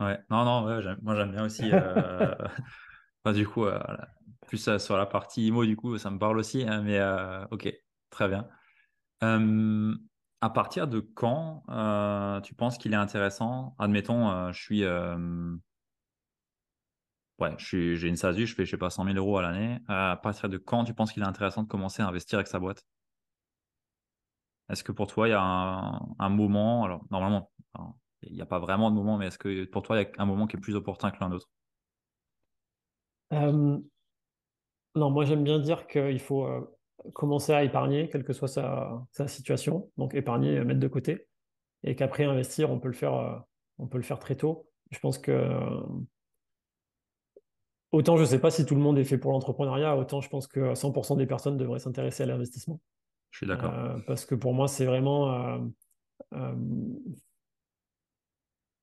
[0.00, 0.62] Ouais, non, non,
[1.02, 1.70] moi j'aime bien aussi.
[1.72, 2.34] Euh...
[3.32, 3.80] du coup, euh,
[4.46, 6.64] plus sur la partie IMO, du coup, ça me parle aussi.
[6.68, 7.00] Hein, mais
[7.50, 7.72] ok,
[8.10, 8.48] très bien.
[9.20, 11.62] À partir de quand
[12.42, 13.74] tu penses qu'il est intéressant?
[13.78, 14.84] Admettons, je suis.
[17.38, 19.78] Ouais, j'ai une SASU, je fais, je sais pas, 100 000 euros à l'année.
[19.88, 22.58] à partir de quand tu penses qu'il est intéressant de commencer à investir avec sa
[22.58, 22.84] boîte?
[24.68, 27.52] Est-ce que pour toi, il y a un, moment, alors normalement,
[28.22, 30.22] il n'y a pas vraiment de moment, mais est-ce que pour toi, il y a
[30.22, 31.48] un moment qui est plus opportun que l'un d'autre
[33.32, 33.78] euh,
[34.96, 36.75] Non, moi j'aime bien dire qu'il faut euh,
[37.12, 41.28] commencer à épargner, quelle que soit sa, situation, donc épargner, mettre de côté,
[41.84, 43.36] et qu'après investir, on peut le faire, euh,
[43.78, 44.68] on peut le faire très tôt.
[44.90, 45.60] Je pense que
[47.92, 50.28] autant je ne sais pas si tout le monde est fait pour l'entrepreneuriat, autant je
[50.28, 52.80] pense que 100% des personnes devraient s'intéresser à l'investissement.
[53.30, 53.74] Je suis d'accord.
[53.74, 55.58] Euh, parce que pour moi, c'est vraiment euh,
[56.34, 56.54] euh,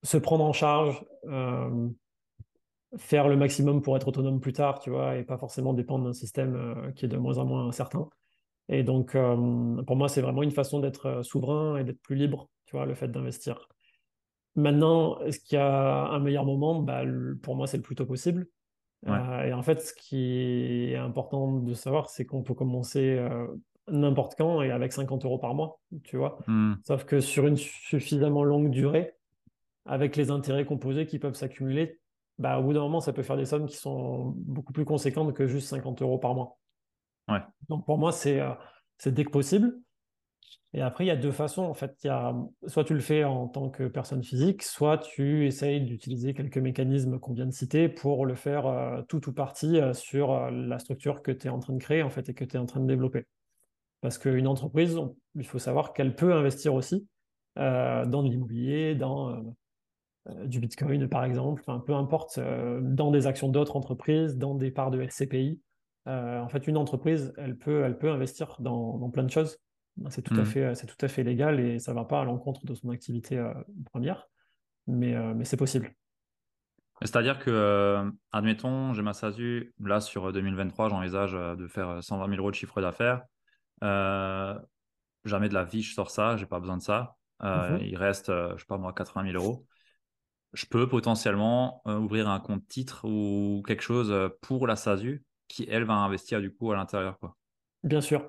[0.03, 1.03] se prendre en charge,
[2.97, 6.13] faire le maximum pour être autonome plus tard, tu vois, et pas forcément dépendre d'un
[6.13, 8.09] système qui est de moins en moins incertain.
[8.69, 12.75] Et donc, pour moi, c'est vraiment une façon d'être souverain et d'être plus libre, tu
[12.75, 13.67] vois, le fait d'investir.
[14.55, 16.79] Maintenant, est-ce qu'il y a un meilleur moment?
[16.79, 17.01] Bah,
[17.41, 18.47] Pour moi, c'est le plus tôt possible.
[19.07, 23.19] et en fait, ce qui est important de savoir, c'est qu'on peut commencer
[23.87, 26.39] n'importe quand et avec 50 euros par mois, tu vois.
[26.47, 26.75] Hmm.
[26.85, 29.13] Sauf que sur une suffisamment longue durée,
[29.85, 31.99] avec les intérêts composés qui peuvent s'accumuler,
[32.39, 35.33] bah, au bout d'un moment, ça peut faire des sommes qui sont beaucoup plus conséquentes
[35.33, 36.57] que juste 50 euros par mois.
[37.29, 37.41] Ouais.
[37.69, 38.53] Donc pour moi, c'est euh,
[39.05, 39.77] dès que possible.
[40.75, 41.61] Et après, il y a deux façons.
[41.61, 44.97] En fait, il y a, soit tu le fais en tant que personne physique, soit
[44.97, 49.33] tu essayes d'utiliser quelques mécanismes qu'on vient de citer pour le faire euh, tout ou
[49.33, 52.33] partie euh, sur la structure que tu es en train de créer en fait, et
[52.33, 53.27] que tu es en train de développer.
[54.01, 54.99] Parce qu'une entreprise,
[55.35, 57.07] il faut savoir qu'elle peut investir aussi
[57.55, 59.55] dans de l'immobilier, dans
[60.45, 62.39] du Bitcoin par exemple, peu importe,
[62.81, 65.59] dans des actions d'autres entreprises, dans des parts de SCPI.
[66.05, 69.57] en fait, une entreprise, elle peut, elle peut investir dans, plein de choses.
[70.09, 70.45] C'est tout, à mmh.
[70.45, 72.89] fait, c'est tout à fait légal et ça ne va pas à l'encontre de son
[72.89, 73.43] activité
[73.91, 74.27] première,
[74.87, 75.93] mais, mais c'est possible.
[77.01, 82.49] C'est-à-dire que, admettons, j'ai ma SASU, là sur 2023, j'envisage de faire 120 000 euros
[82.49, 83.23] de chiffre d'affaires.
[83.83, 84.57] Euh,
[85.25, 87.15] jamais de la vie, je sors ça, j'ai pas besoin de ça.
[87.43, 87.81] Euh, mhm.
[87.81, 89.65] Il reste, euh, je sais pas moi, 80 000 euros.
[90.53, 95.83] Je peux potentiellement ouvrir un compte titre ou quelque chose pour la SASU qui, elle,
[95.83, 97.17] va investir du coup à l'intérieur.
[97.19, 97.35] quoi.
[97.83, 98.23] Bien sûr.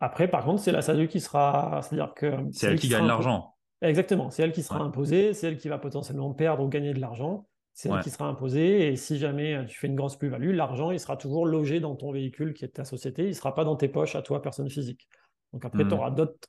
[0.00, 1.80] Après, par contre, c'est la SASU qui sera.
[1.82, 2.32] C'est-à-dire que.
[2.52, 3.54] C'est elle, qui, gagne l'argent.
[3.82, 4.30] Exactement.
[4.30, 7.46] C'est elle qui sera imposée, c'est elle qui va potentiellement perdre ou gagner de l'argent.
[7.72, 8.88] C'est elle qui sera imposée.
[8.88, 12.12] Et si jamais tu fais une grosse plus-value, l'argent, il sera toujours logé dans ton
[12.12, 13.24] véhicule qui est ta société.
[13.24, 15.08] Il ne sera pas dans tes poches à toi, personne physique.
[15.52, 15.98] Donc après, tu hmm.
[15.98, 16.48] auras d'autres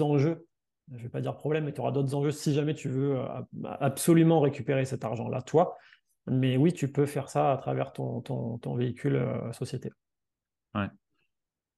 [0.00, 0.45] enjeux.
[0.92, 3.18] Je ne vais pas dire problème, mais tu auras d'autres enjeux si jamais tu veux
[3.18, 3.26] euh,
[3.80, 5.76] absolument récupérer cet argent-là, toi.
[6.28, 9.92] Mais oui, tu peux faire ça à travers ton, ton, véhicule euh, société.
[10.74, 10.88] Ouais.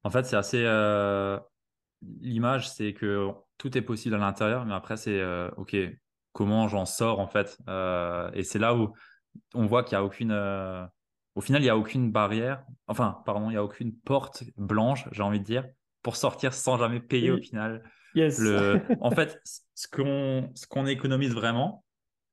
[0.04, 0.62] En fait, c'est assez.
[0.64, 1.38] Euh,
[2.20, 5.22] l'image, c'est que tout est possible à l'intérieur, mais après, c'est
[5.56, 5.76] OK,
[6.32, 7.58] comment j'en sors en fait.
[8.34, 8.92] Et c'est là où
[9.54, 10.32] on voit qu'il n'y a aucune.
[11.34, 15.08] Au final, il n'y a aucune barrière, enfin, pardon, il n'y a aucune porte blanche,
[15.12, 15.64] j'ai envie de dire,
[16.02, 17.82] pour sortir sans jamais payer au final.
[18.38, 18.80] Le...
[19.00, 19.40] en fait,
[19.74, 21.84] ce qu'on ce qu'on économise vraiment,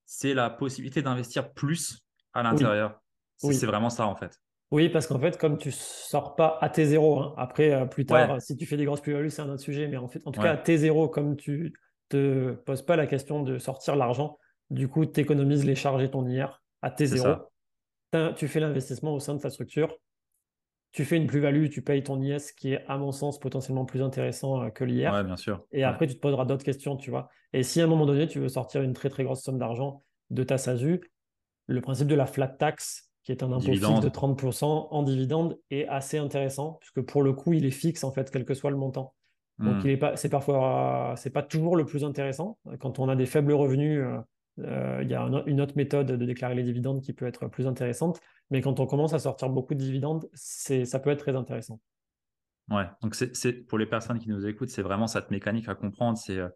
[0.05, 3.01] c'est la possibilité d'investir plus à l'intérieur.
[3.37, 4.39] C'est vraiment ça en fait.
[4.71, 8.41] Oui, parce qu'en fait, comme tu sors pas à T0, hein, après, euh, plus tard,
[8.41, 10.41] si tu fais des grosses plus-values, c'est un autre sujet, mais en fait, en tout
[10.41, 11.73] cas, à T0, comme tu
[12.09, 14.37] te pose pas la question de sortir l'argent.
[14.69, 17.41] Du coup, tu économises les charges et ton IR à T0.
[18.35, 19.95] Tu fais l'investissement au sein de ta structure.
[20.95, 24.01] Tu fais une plus-value, tu payes ton IS qui est, à mon sens, potentiellement plus
[24.01, 25.11] intéressant euh, que l'IR.
[25.11, 25.61] Ouais, bien sûr.
[25.73, 27.27] Et après, tu te poseras d'autres questions, tu vois.
[27.51, 30.03] Et si à un moment donné, tu veux sortir une très très grosse somme d'argent
[30.29, 31.01] de ta SASU,
[31.67, 35.59] le principe de la flat tax, qui est un impôt fixe de 30% en dividende,
[35.69, 38.71] est assez intéressant, puisque pour le coup, il est fixe, en fait, quel que soit
[38.71, 39.13] le montant.
[39.59, 39.81] Donc, hmm.
[39.83, 42.57] il est pas, c'est parfois, c'est pas toujours le plus intéressant.
[42.79, 44.17] Quand on a des faibles revenus, euh,
[44.57, 48.19] il y a une autre méthode de déclarer les dividendes qui peut être plus intéressante.
[48.51, 51.79] Mais quand on commence à sortir beaucoup de dividendes, ça peut être très intéressant.
[52.69, 56.17] Ouais, donc c'est, pour les personnes qui nous écoutent, c'est vraiment cette mécanique à comprendre.
[56.17, 56.49] C'est euh,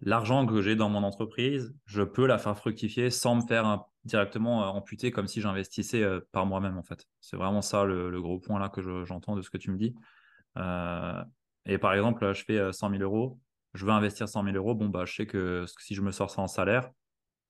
[0.00, 4.74] l'argent que j'ai dans mon entreprise, je peux la faire fructifier sans me faire directement
[4.74, 7.06] amputer comme si j'investissais par moi-même en fait.
[7.20, 9.94] C'est vraiment ça le, gros point là que j'entends de ce que tu me dis.
[11.66, 13.38] et par exemple, je fais 100 000 euros,
[13.74, 16.30] je veux investir 100 000 euros, bon bah je sais que si je me sors
[16.30, 16.90] ça en salaire,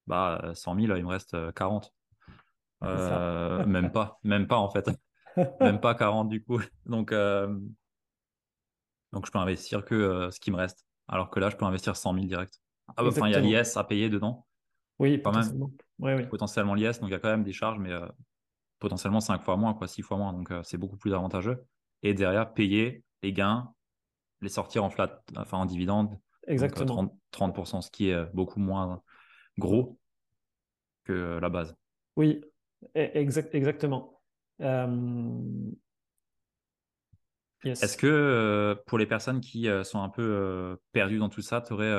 [0.07, 1.93] bah 100 000, il me reste 40.
[2.83, 4.91] même pas, même pas en fait.
[5.61, 6.61] même pas 40 du coup.
[6.87, 7.15] Donc,
[9.13, 10.87] donc je peux investir que ce qui me reste.
[11.09, 12.61] Alors que là, je peux investir 100 000 direct.
[12.89, 14.47] Ah, bah, enfin, il y a l'IS à payer dedans.
[14.99, 15.71] Oui, potentiellement.
[16.31, 18.07] Potentiellement l'IS, donc il y a quand même des charges, mais euh,
[18.79, 20.33] potentiellement 5 fois moins, quoi, 6 fois moins.
[20.33, 21.65] Donc euh, c'est beaucoup plus avantageux.
[22.03, 23.73] Et derrière, payer les gains,
[24.41, 26.13] les sortir en flat, enfin en dividende.
[26.49, 27.17] Euh, Exactement.
[27.33, 29.03] 30%, ce qui est beaucoup moins
[29.59, 29.99] gros
[31.05, 31.77] que la base.
[32.17, 32.41] Oui,
[32.97, 34.21] e-, exact, exactement.
[37.65, 41.43] Est-ce que euh, pour les personnes qui euh, sont un peu euh, perdues dans tout
[41.43, 41.93] ça, tu aurais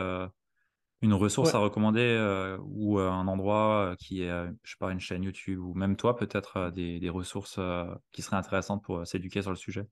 [1.02, 4.30] une ressource à recommander ou un endroit qui est,
[4.64, 7.60] je sais pas, une chaîne YouTube ou même toi peut-être des, ressources
[8.12, 9.86] qui seraient intéressantes pour s'éduquer sur le sujet?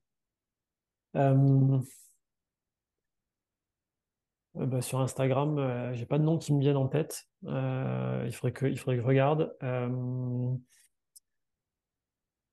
[4.54, 7.24] Bah, sur Instagram, j'ai pas de nom qui me viennent en tête.
[7.42, 9.54] il, faudrait que, il faudrait que je regarde.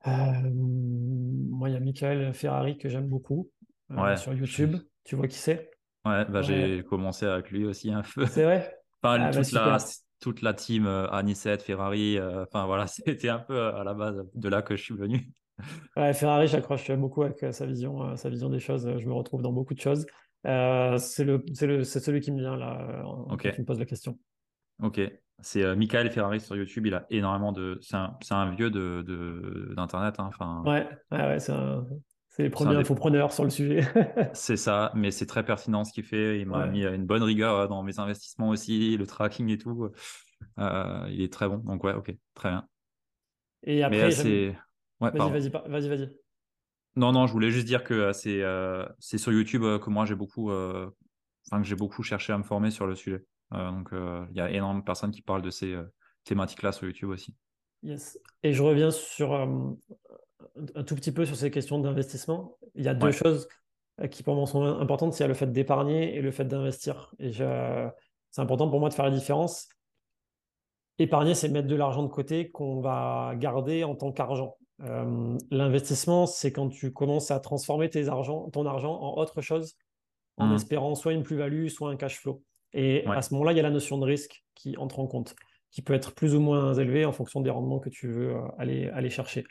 [0.08, 3.50] Euh, moi, il y a Michael Ferrari que j'aime beaucoup
[3.92, 4.78] euh, sur YouTube.
[5.04, 5.72] Tu vois qui c'est?
[6.06, 8.26] Ouais, bah, j'ai commencé avec lui aussi un peu.
[8.26, 8.76] C'est vrai?
[9.02, 9.78] Enfin, ah, bah, toute, la,
[10.20, 14.62] toute, la, team euh, Ferrari, enfin voilà, c'était un peu à la base de là
[14.62, 15.32] que je suis venu.
[15.96, 18.98] Ouais, Ferrari, j'accroche beaucoup avec sa vision, sa vision des choses.
[18.98, 20.06] Je me retrouve dans beaucoup de choses.
[20.44, 24.18] C'est le, le, celui qui me vient là, quand tu me poses la question.
[24.82, 25.02] Ok.
[25.42, 26.86] C'est euh, Michael Ferrari sur YouTube.
[26.86, 27.78] Il a énormément de.
[27.82, 30.16] C'est un, un, vieux de, de, d'Internet.
[30.20, 31.54] Hein, enfin, ouais, ouais, c'est,
[32.30, 33.82] c'est les premiers infopreneurs sur le sujet.
[34.34, 36.40] c'est ça, mais c'est très pertinent ce qu'il fait.
[36.40, 39.90] Il m'a mis une bonne rigueur euh, dans mes investissements aussi, le tracking et tout.
[40.58, 41.58] Euh, il est très bon.
[41.58, 42.68] Donc, ouais, ok, très bien.
[43.64, 44.56] Et après, c'est.
[45.00, 46.10] Ouais, vas-y, vas-y, vas-y, vas-y.
[47.00, 48.44] Non, non, je voulais juste dire que c'est,
[49.00, 52.72] c'est sur YouTube que moi j'ai beaucoup, enfin, que j'ai beaucoup cherché à me former
[52.72, 53.24] sur le sujet.
[53.54, 55.84] Euh, donc, euh, il y a énormément de personnes qui parlent de ces euh,
[56.24, 57.36] thématiques-là sur YouTube aussi.
[57.82, 58.20] Yes.
[58.44, 62.58] Et je reviens sur un tout petit peu sur ces questions d'investissement.
[62.76, 63.48] Il y a deux choses
[64.12, 67.14] qui pour moi sont importantes, c'est le fait d'épargner et le fait d'investir.
[67.20, 69.70] Et c'est important pour moi de faire la différence.
[70.98, 74.58] Épargner, c'est mettre de l'argent de côté qu'on va garder en tant qu'argent.
[75.52, 79.76] L'investissement, c'est quand tu commences à transformer tes argent, ton argent en autre chose,
[80.38, 80.56] en mmh.
[80.56, 82.44] espérant soit une plus-value, soit un cash flow.
[82.74, 85.36] Et à ce moment-là, il y a la notion de risque qui entre en compte,
[85.72, 88.42] qui peut être plus ou moins élevée en fonction des rendements que tu veux euh,
[88.58, 89.46] aller, aller chercher.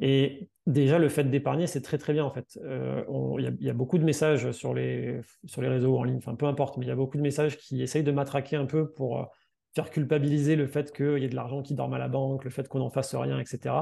[0.00, 2.58] Et déjà, le fait d'épargner, c'est très très bien en fait.
[2.62, 3.02] Euh,
[3.38, 6.46] il y, a beaucoup de messages sur les, sur les réseaux en ligne, enfin peu
[6.46, 9.18] importe, mais il y a beaucoup de messages qui essayent de matraquer un peu pour
[9.18, 9.24] euh,
[9.74, 12.50] faire culpabiliser le fait qu'il y ait de l'argent qui dorme à la banque, le
[12.50, 13.74] fait qu'on n'en fasse rien, etc.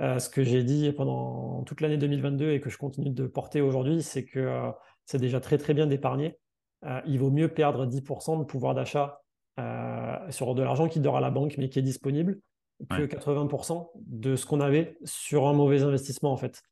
[0.00, 4.02] ce que j'ai dit pendant toute l'année 2022 et que je continue de porter aujourd'hui,
[4.02, 4.72] c'est que
[5.04, 6.38] c'est déjà très très bien d'épargner
[6.84, 9.20] euh, il vaut mieux perdre 10% de pouvoir d'achat
[9.58, 12.40] euh, sur de l'argent qui dort à la banque mais qui est disponible
[12.88, 16.62] que 80% de ce qu'on avait sur un mauvais investissement en fait.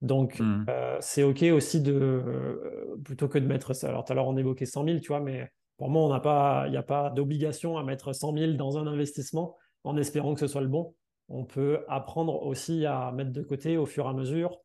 [0.00, 0.64] Donc mmh.
[0.70, 3.90] euh, c'est ok aussi de plutôt que de mettre ça.
[3.90, 6.20] Alors tout à l'heure on évoquait 100 000, tu vois, mais pour moi on n'a
[6.20, 10.32] pas, il n'y a pas d'obligation à mettre 100 000 dans un investissement en espérant
[10.32, 10.94] que ce soit le bon.
[11.28, 14.58] On peut apprendre aussi à mettre de côté au fur et à mesure,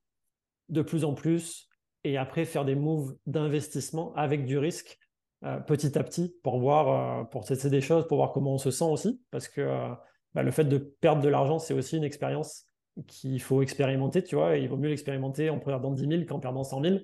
[0.70, 1.68] de plus en plus,
[2.04, 4.98] et après faire des moves d'investissement avec du risque
[5.46, 8.58] euh, petit à petit pour voir, euh, pour tester des choses, pour voir comment on
[8.58, 9.90] se sent aussi, parce que euh,
[10.34, 12.66] bah, le fait de perdre de l'argent, c'est aussi une expérience
[13.08, 16.40] qu'il faut expérimenter, tu vois, et il vaut mieux l'expérimenter en perdant 10 000 qu'en
[16.40, 16.98] perdant 100 000.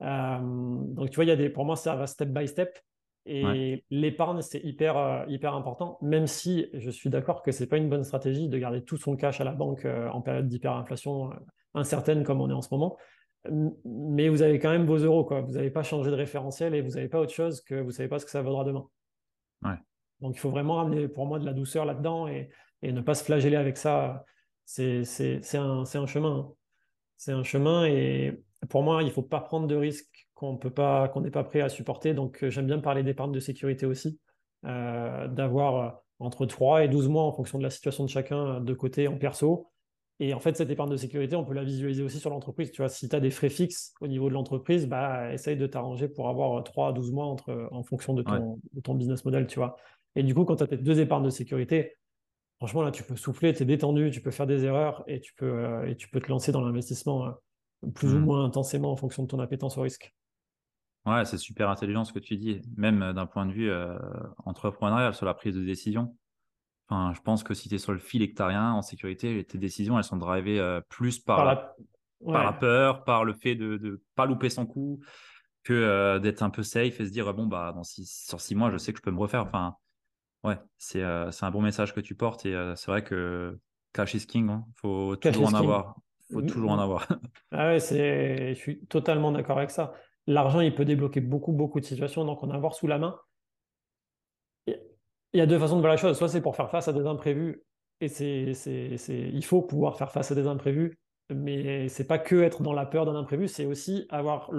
[0.00, 2.78] donc, tu vois, y a pour moi, ça va step by step.
[3.24, 7.88] Et l'épargne, c'est hyper, hyper important, même si je suis d'accord que c'est pas une
[7.88, 11.30] bonne stratégie de garder tout son cash à la banque en période d'hyperinflation
[11.74, 12.98] incertaine comme on est en ce moment
[13.84, 15.40] mais vous avez quand même vos euros, quoi.
[15.40, 17.92] Vous n'avez pas changé de référentiel et vous n'avez pas autre chose que vous ne
[17.92, 18.86] savez pas ce que ça vaudra demain.
[20.20, 22.48] Donc il faut vraiment ramener pour moi de la douceur là-dedans et,
[22.82, 24.24] et, ne pas se flageller avec ça.
[24.64, 25.02] C'est
[25.54, 26.38] un, un, chemin.
[26.38, 26.52] Hein.
[27.16, 30.70] C'est un chemin et pour moi, il ne faut pas prendre de risques qu'on n'est
[30.70, 32.14] pas, qu'on pas prêt à supporter.
[32.14, 34.18] Donc j'aime bien parler d'épargne de sécurité aussi,
[34.66, 38.60] euh, d'avoir euh, entre 3 et 12 mois en fonction de la situation de chacun
[38.60, 39.72] de côté en perso
[40.20, 42.70] et en fait, cette épargne de sécurité, on peut la visualiser aussi sur l'entreprise.
[42.70, 45.66] Tu vois, si tu as des frais fixes au niveau de l'entreprise, bah, essaye de
[45.66, 49.24] t'arranger pour avoir 3 à 12 mois entre, en fonction de ton, de ton business
[49.24, 49.76] model, tu vois.
[50.14, 51.96] Et du coup, quand tu as tes deux épargnes de sécurité,
[52.58, 55.34] franchement, là, tu peux souffler, tu es détendu, tu peux faire des erreurs et tu
[55.34, 58.24] peux, euh, et tu peux te lancer dans l'investissement euh, plus ou mmh.
[58.24, 60.14] moins intensément en fonction de ton appétence au risque.
[61.04, 63.72] Ouais, c'est super intelligent ce que tu dis, même d'un point de vue
[64.44, 66.16] entrepreneurial sur la prise de décision.
[66.88, 68.82] Enfin, je pense que si tu es sur le fil et que tu rien en
[68.82, 71.74] sécurité, tes décisions, elles sont drivées plus par, la...
[72.24, 75.00] par la peur, par le fait de ne pas louper son coup,
[75.64, 78.70] que d'être un peu safe et se dire, bon, bah, dans six, sur six mois,
[78.70, 79.42] je sais que je peux me refaire.
[79.42, 79.74] Enfin,
[80.44, 83.58] ouais, c'est un bon message que tu portes et c'est vrai que
[83.92, 84.64] cash is king, il hein.
[84.76, 85.96] faut toujours en avoir.
[86.32, 87.08] faut toujours en avoir.
[87.52, 89.92] ah ouais, je suis totalement d'accord avec ça.
[90.26, 93.18] L'argent, il peut débloquer beaucoup, beaucoup de situations, donc en avoir sous la main.
[94.66, 96.16] Il y a deux façons de voir la chose.
[96.16, 97.64] Soit c'est pour faire face à des imprévus,
[98.00, 98.54] et c'est,
[99.08, 100.98] il faut pouvoir faire face à des imprévus,
[101.30, 104.50] mais c'est pas que être dans la peur d'un imprévu, c'est aussi avoir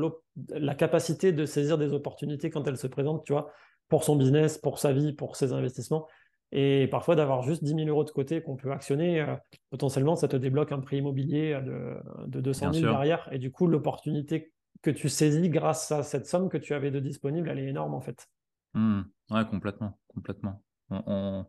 [0.49, 3.51] la capacité de saisir des opportunités quand elles se présentent, tu vois,
[3.89, 6.07] pour son business, pour sa vie, pour ses investissements.
[6.51, 9.35] Et parfois, d'avoir juste 10 000 euros de côté qu'on peut actionner, euh,
[9.71, 13.27] potentiellement, ça te débloque un prix immobilier de, de 200 000 derrière.
[13.31, 14.53] Et du coup, l'opportunité
[14.83, 17.95] que tu saisis grâce à cette somme que tu avais de disponible, elle est énorme
[17.95, 18.27] en fait.
[18.73, 19.01] Mmh.
[19.31, 19.99] Ouais, complètement.
[20.07, 20.63] complètement.
[20.89, 21.45] On,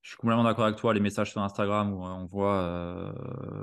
[0.00, 0.94] Je suis complètement d'accord avec toi.
[0.94, 3.12] Les messages sur Instagram où on voit euh,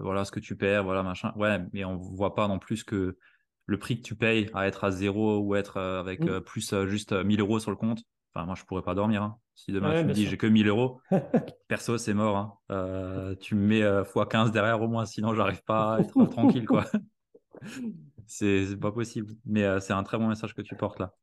[0.01, 1.33] voilà ce que tu perds, voilà machin.
[1.35, 3.17] Ouais, mais on voit pas non plus que
[3.65, 6.41] le prix que tu payes à être à zéro ou être euh, avec mmh.
[6.41, 8.03] plus juste 1000 euros sur le compte,
[8.35, 9.23] Enfin, moi, je pourrais pas dormir.
[9.23, 9.37] Hein.
[9.55, 10.99] Si demain tu me dis j'ai que 1000 euros,
[11.69, 12.35] perso, c'est mort.
[12.35, 12.53] Hein.
[12.71, 16.65] Euh, tu me mets x15 euh, derrière au moins, sinon j'arrive pas à être tranquille.
[16.65, 16.85] quoi.
[18.27, 19.33] c'est pas possible.
[19.45, 21.13] Mais euh, c'est un très bon message que tu portes là.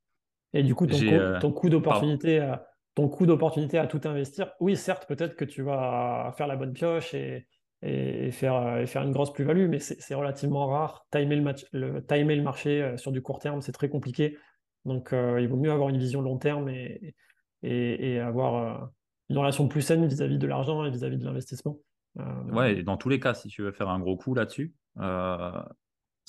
[0.53, 0.98] Et du coup, ton,
[1.40, 5.62] ton coût d'opportunité à, ton coût d'opportunité à tout investir, oui, certes, peut-être que tu
[5.62, 7.46] vas faire la bonne pioche et,
[7.80, 11.07] et, faire, et faire une grosse plus-value, mais c'est relativement rare.
[11.11, 14.36] Timer le, match, le, timer le marché sur du court terme, c'est très compliqué.
[14.84, 17.14] Donc, euh, il vaut mieux avoir une vision long terme et,
[17.62, 18.86] et, avoir euh,
[19.28, 21.78] une relation plus saine vis-à-vis de l'argent et vis-à-vis de l'investissement.
[22.18, 24.74] Euh, ouais, et dans tous les cas, si tu veux faire un gros coup là-dessus,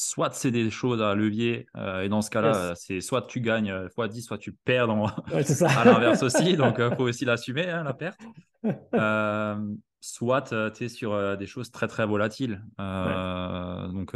[0.04, 1.68] soit c'est des choses à levier,
[2.02, 5.06] et dans ce cas-là, c'est soit tu gagnes x 10, soit tu perds dans...
[5.08, 8.22] à l'inverse aussi, donc il faut aussi l'assumer, hein, la perte.
[10.02, 12.64] soit tu es sur des choses très très volatiles.
[12.78, 14.14] Donc,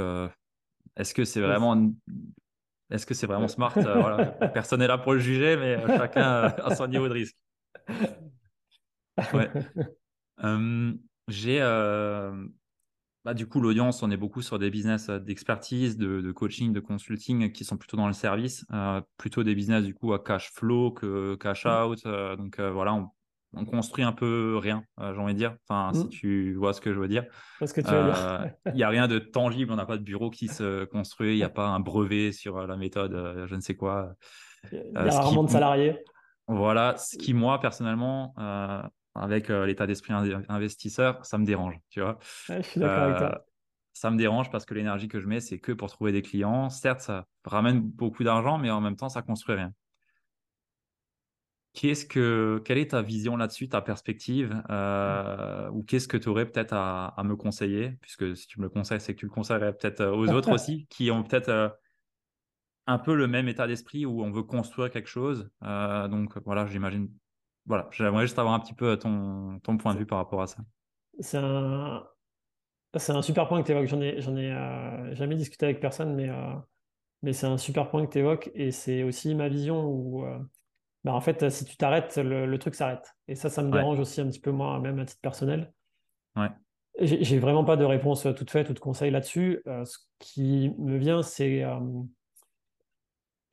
[0.95, 1.91] est-ce que c'est vraiment
[2.89, 3.73] est-ce que c'est vraiment smart?
[3.77, 7.35] Euh, Personne n'est là pour le juger, mais euh, chacun a son niveau de risque.
[11.27, 11.59] j'ai
[13.27, 17.51] bah, du coup l'audience, on est beaucoup sur des business d'expertise, de, coaching, de consulting
[17.51, 18.65] qui sont plutôt dans le service,
[19.17, 21.69] plutôt des business du coup à cash flow que cash mmh.
[21.69, 22.03] out.
[22.37, 23.09] donc voilà, on,
[23.53, 25.55] on construit un peu rien, euh, j'ai envie de dire.
[25.67, 26.09] Enfin, si mm.
[26.09, 27.25] tu vois ce que je veux dire.
[27.61, 31.33] Euh, il n'y a rien de tangible, on n'a pas de bureau qui se construit,
[31.33, 34.13] il n'y a pas un brevet sur euh, la méthode, je ne sais quoi.
[34.71, 35.97] Il y a rarement de salariés.
[36.47, 38.33] Voilà, ce qui, moi, personnellement,
[39.17, 40.13] avec l'état d'esprit
[40.49, 42.19] investisseur, ça me dérange, tu vois.
[42.47, 43.45] je suis d'accord avec toi.
[43.97, 46.69] Ça me dérange parce que l'énergie que je mets, c'est que pour trouver des clients.
[46.69, 49.73] Certes, ça ramène beaucoup d'argent, mais en même temps, ça construit rien.
[51.73, 56.45] Qu'est-ce que, quelle est ta vision là-dessus, ta perspective euh, Ou qu'est-ce que tu aurais
[56.45, 57.97] peut-être à, me conseiller?
[58.01, 60.51] Puisque si tu me le conseilles, c'est que tu le conseillerais peut-être euh, aux autres
[60.53, 61.69] aussi, qui ont peut-être euh,
[62.85, 65.49] un peu le même état d'esprit où on veut construire quelque chose.
[65.61, 67.09] donc voilà, j'imagine.
[67.67, 70.47] Voilà, j'aimerais juste avoir un petit peu ton, ton point de vue par rapport à
[70.47, 70.57] ça.
[71.19, 72.03] C'est un,
[72.95, 73.87] c'est un super point que tu évoques.
[73.87, 76.29] J'en ai, j'en ai jamais discuté avec personne, mais,
[77.23, 78.49] mais c'est un super point que tu évoques.
[78.55, 80.25] Et c'est aussi ma vision où
[81.07, 83.15] bah, en fait, si tu t'arrêtes, le, truc s'arrête.
[83.29, 85.71] Et ça, ça me dérange aussi un petit peu moi, même à titre personnel.
[86.35, 86.49] Ouais.
[86.99, 89.61] J'ai vraiment pas de réponse euh, toute faite ou de conseil là-dessus.
[89.67, 91.79] Euh, ce qui me vient, c'est euh,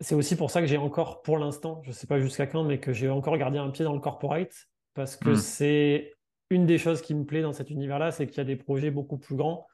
[0.00, 2.64] c'est aussi pour ça que j'ai encore, pour l'instant, je ne sais pas jusqu'à quand,
[2.64, 4.54] mais que j'ai encore gardé un pied dans le corporate
[4.94, 5.36] parce que hmm.
[5.36, 6.12] c'est
[6.50, 8.90] une des choses qui me plaît dans cet univers-là, c'est qu'il y a des projets
[8.90, 9.66] beaucoup plus grands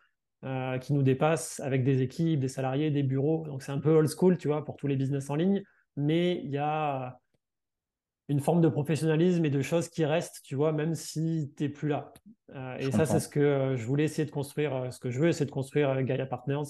[0.80, 3.44] qui nous dépassent avec des équipes, des salariés, des bureaux.
[3.46, 5.62] Donc c'est un peu old school, tu vois, pour tous les business en ligne,
[5.96, 7.20] mais il y a
[8.30, 11.68] une forme de professionnalisme et de choses qui restent, tu vois, même si tu n'es
[11.68, 12.12] plus là.
[12.54, 15.10] Euh, et ça, c'est ce que euh, je voulais essayer de construire, euh, ce que
[15.10, 16.62] je veux essayer de construire Gaia Partners.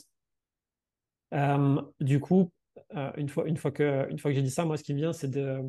[2.01, 2.51] du coup,
[3.17, 4.99] une, fois, une, fois que, une fois que j'ai dit ça, moi, ce qui me
[4.99, 5.61] vient, c'est de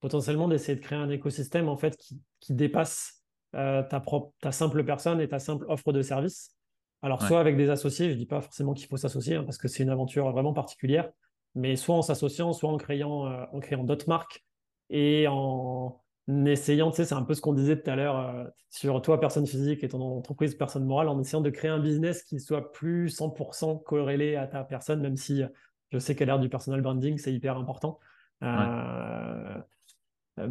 [0.00, 4.84] potentiellement d'essayer de créer un écosystème en fait qui, qui dépasse ta, propre, ta simple
[4.84, 6.50] personne et ta simple offre de service.
[7.02, 9.58] Alors, soit avec des associés, je ne dis pas forcément qu'il faut s'associer hein, parce
[9.58, 11.10] que c'est une aventure vraiment particulière,
[11.54, 14.44] mais soit en s'associant, soit en créant, en créant d'autres marques
[14.90, 16.00] et en
[16.46, 19.20] essayant, tu sais, c'est un peu ce qu'on disait tout à l'heure euh, sur toi,
[19.20, 22.72] personne physique, et ton entreprise, personne morale, en essayant de créer un business qui soit
[22.72, 25.42] plus 100% corrélé à ta personne, même si
[25.94, 28.00] je sais qu'à l'ère du personal branding, c'est hyper important.
[28.42, 29.58] Euh,
[30.40, 30.48] euh,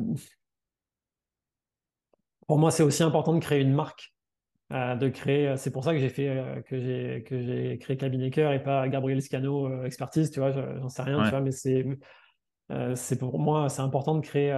[2.47, 4.13] pour moi, c'est aussi important de créer une marque.
[4.71, 8.53] de créer, c'est pour ça que j'ai fait que j'ai que j'ai créé Cabinet Cœur
[8.53, 11.85] et pas Gabriel Scano expertise, tu vois, j'en sais rien, tu vois, mais c'est
[12.95, 14.57] c'est pour moi, c'est important de créer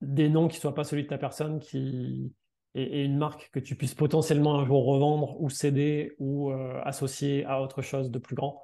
[0.00, 2.34] des noms qui ne soient pas celui de ta personne qui,
[2.74, 6.52] et, une marque que tu puisses potentiellement un jour revendre ou céder ou
[6.84, 8.62] associer à autre chose de plus grand.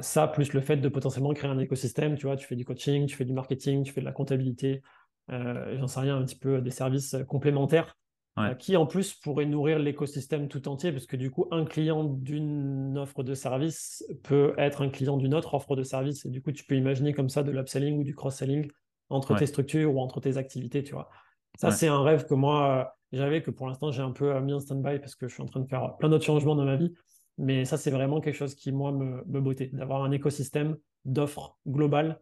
[0.00, 3.06] Ça, plus le fait de potentiellement créer un écosystème, tu vois, tu fais du coaching,
[3.06, 4.82] tu fais du marketing, tu fais de la comptabilité,
[5.28, 7.96] j'en sais rien, un petit peu des services complémentaires
[8.38, 12.04] euh, qui en plus pourrait nourrir l'écosystème tout entier, parce que du coup, un client
[12.04, 16.40] d'une offre de service peut être un client d'une autre offre de service, et du
[16.40, 18.70] coup, tu peux imaginer comme ça de l'upselling ou du cross-selling
[19.10, 21.10] entre tes structures ou entre tes activités, tu vois.
[21.58, 22.70] Ça, c'est un rêve que moi,
[23.12, 25.34] euh, j'avais, que pour l'instant, j'ai un peu euh, mis en stand-by parce que je
[25.34, 26.94] suis en train de faire plein d'autres changements dans ma vie.
[27.38, 31.58] Mais ça, c'est vraiment quelque chose qui, moi, me, me bottait, d'avoir un écosystème d'offres
[31.66, 32.20] globales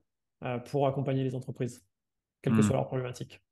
[0.70, 1.84] pour accompagner les entreprises,
[2.40, 2.62] quelle que mmh.
[2.62, 3.42] soit leur problématique.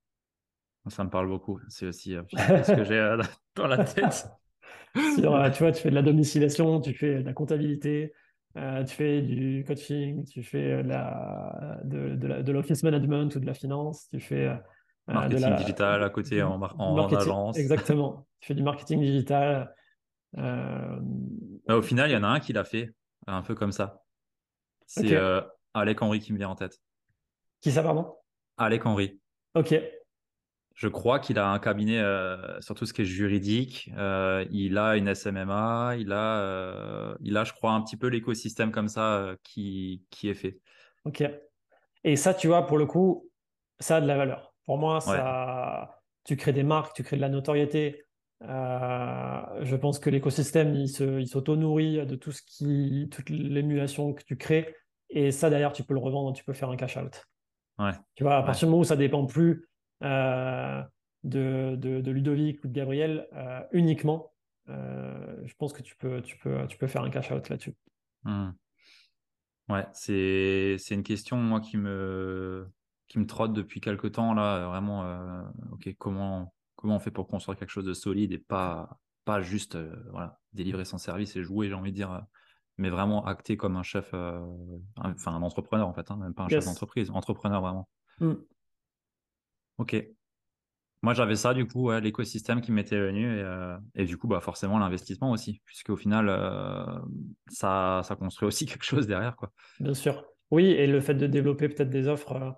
[0.91, 1.61] Ça me parle beaucoup.
[1.69, 3.21] C'est aussi euh, ce que j'ai euh,
[3.57, 4.29] dans la tête.
[4.97, 8.15] Euh, tu vois, tu fais de la domiciliation, tu fais de la comptabilité,
[8.57, 14.09] tu fais du coaching, tu fais de, la, de, l'office management ou de la finance,
[14.09, 14.51] tu fais
[15.07, 17.59] marketing digital à côté en, en, agence.
[17.59, 18.27] Exactement.
[18.41, 19.73] tu fais du marketing digital.
[20.37, 22.93] Au final, il y en a un qui l'a fait
[23.27, 24.03] un peu comme ça.
[24.87, 25.19] C'est
[25.75, 26.81] Alec Henry qui me vient en tête.
[27.61, 28.15] Qui ça, pardon?
[28.57, 29.21] Alec Henry.
[29.55, 29.75] Ok.
[30.75, 33.91] Je crois qu'il a un cabinet euh, sur tout ce qui est juridique.
[33.97, 35.97] Euh, il a une SMMA.
[35.99, 40.29] Il a, euh, il a, je crois, un petit peu l'écosystème comme ça qui, qui
[40.29, 40.61] est fait.
[41.05, 41.25] Ok.
[42.05, 43.29] Et ça, tu vois, pour le coup,
[43.81, 44.55] ça a de la valeur.
[44.67, 48.05] Pour moi, ça, tu crées des marques, tu crées de la notoriété.
[48.41, 54.75] Je pense que l'écosystème, il s'auto-nourrit de tout ce qui, toute l'émulation que tu crées.
[55.11, 57.25] Et ça, d'ailleurs, tu peux le revendre, tu peux faire un cash out.
[57.79, 57.93] Ouais.
[58.15, 59.69] Tu vois, à partir du moment où ça dépend plus
[60.03, 60.83] euh,
[61.25, 64.33] de, de, Ludovic ou de Gabriel euh, uniquement,
[64.69, 67.75] euh, je pense que tu peux, tu peux, tu peux faire un cash out là-dessus.
[68.25, 68.51] Hmm.
[69.69, 72.67] Ouais, c'est, c'est une question moi qui me,
[73.07, 74.67] qui me trotte depuis quelques temps là.
[74.67, 79.43] Vraiment, ok, comment, comment on fait pour construire quelque chose de solide et pas, pas
[79.43, 79.77] juste
[80.11, 82.23] voilà, délivrer son service et jouer, j'ai envie de dire,
[82.79, 84.15] mais vraiment acter comme un chef,
[84.97, 87.89] enfin un entrepreneur en fait, hein, même pas un chef d'entreprise, entrepreneur vraiment.
[88.21, 88.35] Hmm.
[89.79, 89.97] Ok.
[91.03, 94.41] Moi, j'avais ça, du coup, l'écosystème qui m'était venu et, euh, et, du coup, bah,
[94.41, 96.99] forcément, l'investissement aussi, puisqu'au final, euh,
[97.49, 99.37] ça, ça construit aussi quelque chose derrière.
[99.37, 99.53] Quoi.
[99.79, 100.25] Bien sûr.
[100.51, 102.51] Oui, et le fait de développer peut-être des offres, euh,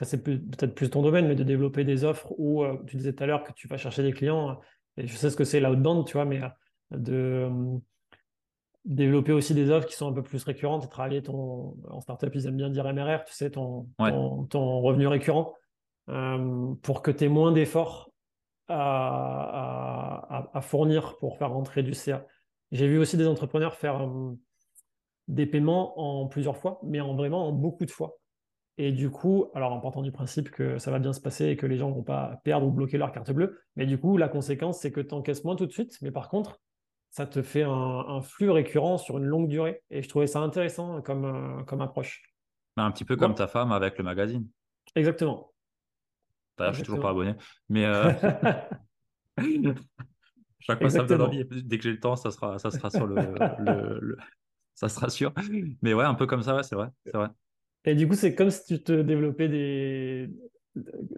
[0.00, 3.22] ça c'est peut-être plus ton domaine, mais de développer des offres où tu disais tout
[3.22, 4.58] à l'heure que tu vas chercher des clients,
[4.96, 6.40] et je sais ce que c'est l'outbound, tu vois, mais
[6.90, 7.48] de
[8.84, 12.34] développer aussi des offres qui sont un peu plus récurrentes et travailler ton, en startup,
[12.34, 13.86] ils aiment bien dire MRR, tu sais, ton,
[14.48, 15.54] ton revenu récurrent.
[16.08, 18.10] Euh, pour que tu aies moins d'efforts
[18.68, 22.26] à, fournir pour faire rentrer du CA.
[22.72, 24.32] J'ai vu aussi des entrepreneurs faire euh,
[25.28, 28.19] des paiements en plusieurs fois, mais en vraiment en beaucoup de fois.
[28.82, 31.56] Et du coup, alors en partant du principe que ça va bien se passer et
[31.56, 34.16] que les gens ne vont pas perdre ou bloquer leur carte bleue, mais du coup,
[34.16, 36.58] la conséquence, c'est que tu encaisses moins tout de suite, mais par contre,
[37.10, 39.82] ça te fait un, flux récurrent sur une longue durée.
[39.90, 42.22] Et je trouvais ça intéressant comme, euh, comme approche.
[42.78, 44.48] Un petit peu comme ta femme avec le magazine.
[44.94, 45.50] Exactement
[46.68, 47.34] je suis toujours pas abonné.
[47.68, 48.12] Mais euh,
[50.60, 51.44] chaque fois, ça me donne envie.
[51.44, 53.16] Dès que j'ai le temps, ça sera, ça sera sur le,
[53.58, 54.16] le,
[54.74, 55.32] ça sera sûr.
[55.82, 57.28] Mais ouais, un peu comme ça, ouais, c'est vrai, c'est vrai.
[57.84, 60.30] Et du coup, c'est comme si tu te développais des,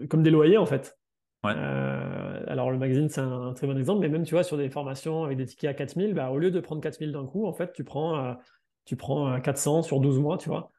[0.08, 0.98] comme des loyers en fait.
[1.44, 1.54] Ouais.
[1.56, 4.70] Euh, alors le magazine, c'est un, très bon exemple, mais même tu vois sur des
[4.70, 7.52] formations avec des tickets à 4000, bah, au lieu de prendre 4000 d'un coup, en
[7.52, 8.34] fait, tu prends, euh,
[8.84, 10.70] tu prends 400 sur 12 mois, tu vois.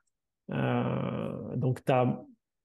[0.49, 2.17] donc, tu as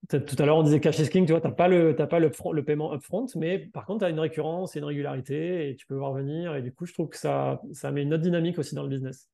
[0.08, 2.18] tout à l'heure, on disait cash is king, tu vois, tu n'as pas, le, pas
[2.18, 5.76] le, le paiement upfront, mais par contre, tu as une récurrence et une régularité et
[5.76, 6.54] tu peux voir venir.
[6.54, 8.88] Et du coup, je trouve que ça, ça met une autre dynamique aussi dans le
[8.88, 9.28] business.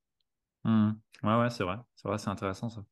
[0.65, 0.93] Mmh.
[1.23, 1.77] Ouais, ouais, c'est vrai.
[1.95, 2.83] C'est vrai, c'est intéressant ça.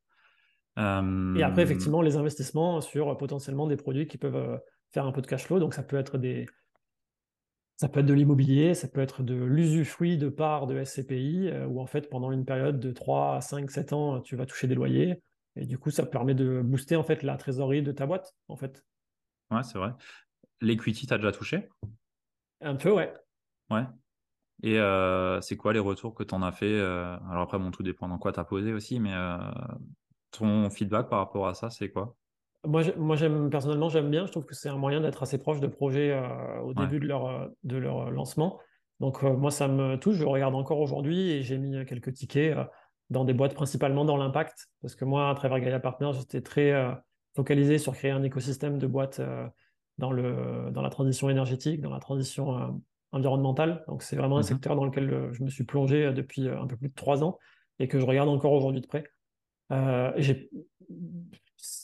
[0.77, 4.59] Et après, effectivement, les investissements sur potentiellement des produits qui peuvent euh,
[4.91, 5.59] faire un peu de cash flow.
[5.59, 6.47] Donc, ça peut être des.
[7.77, 11.67] Ça peut être de l'immobilier, ça peut être de l'usufruit de part de SCPI, euh,
[11.67, 14.75] où en fait, pendant une période de 3, 5, 7 ans, tu vas toucher des
[14.75, 15.21] loyers.
[15.57, 18.57] Et du coup, ça permet de booster en fait la trésorerie de ta boîte, en
[18.57, 18.85] fait.
[19.51, 19.93] Ouais, c'est vrai.
[20.61, 21.69] L'equity, tu as déjà touché?
[22.61, 23.13] Un peu, ouais.
[23.71, 23.85] Ouais.
[24.63, 27.71] Et euh, c'est quoi les retours que tu en as fait euh, Alors après, bon,
[27.71, 29.39] tout dépend dans quoi tu as posé aussi, mais euh,
[30.33, 32.17] ton feedback par rapport à ça, c'est quoi?
[32.65, 34.27] Moi, moi j'aime personnellement, j'aime bien.
[34.27, 36.21] Je trouve que c'est un moyen d'être assez proche de projets
[36.63, 38.61] au début de, leur, de leur lancement.
[39.01, 40.17] Donc moi, ça me touche.
[40.17, 42.57] Je regarde encore aujourd'hui et j'ai mis quelques tickets
[43.13, 44.69] dans des boîtes principalement dans l'impact.
[44.81, 46.93] Parce que moi, à travers Gaia Partners, j'étais très euh,
[47.37, 49.47] focalisé sur créer un écosystème de boîtes euh,
[49.99, 52.67] dans, le, dans la transition énergétique, dans la transition euh,
[53.13, 53.85] environnementale.
[53.87, 54.47] Donc, c'est vraiment un mhm.
[54.47, 57.39] secteur dans lequel je me suis plongé depuis un peu plus de trois ans
[57.79, 59.05] et que je regarde encore aujourd'hui de près.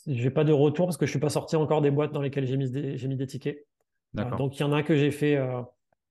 [0.07, 2.47] J'ai pas de retour parce que je suis pas sorti encore des boîtes dans lesquelles
[2.47, 3.67] j'ai mis des, j'ai mis des tickets.
[4.15, 5.39] donc il y en a que j'ai fait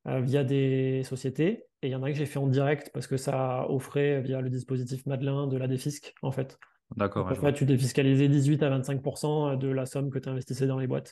[0.05, 3.17] via des sociétés et il y en a que j'ai fait en direct parce que
[3.17, 6.57] ça offrait via le dispositif Madelin de la défisque en fait.
[6.95, 7.28] D'accord.
[7.28, 10.88] En fait, tu défiscalisais 18 à 25% de la somme que tu investissais dans les
[10.88, 11.11] boîtes.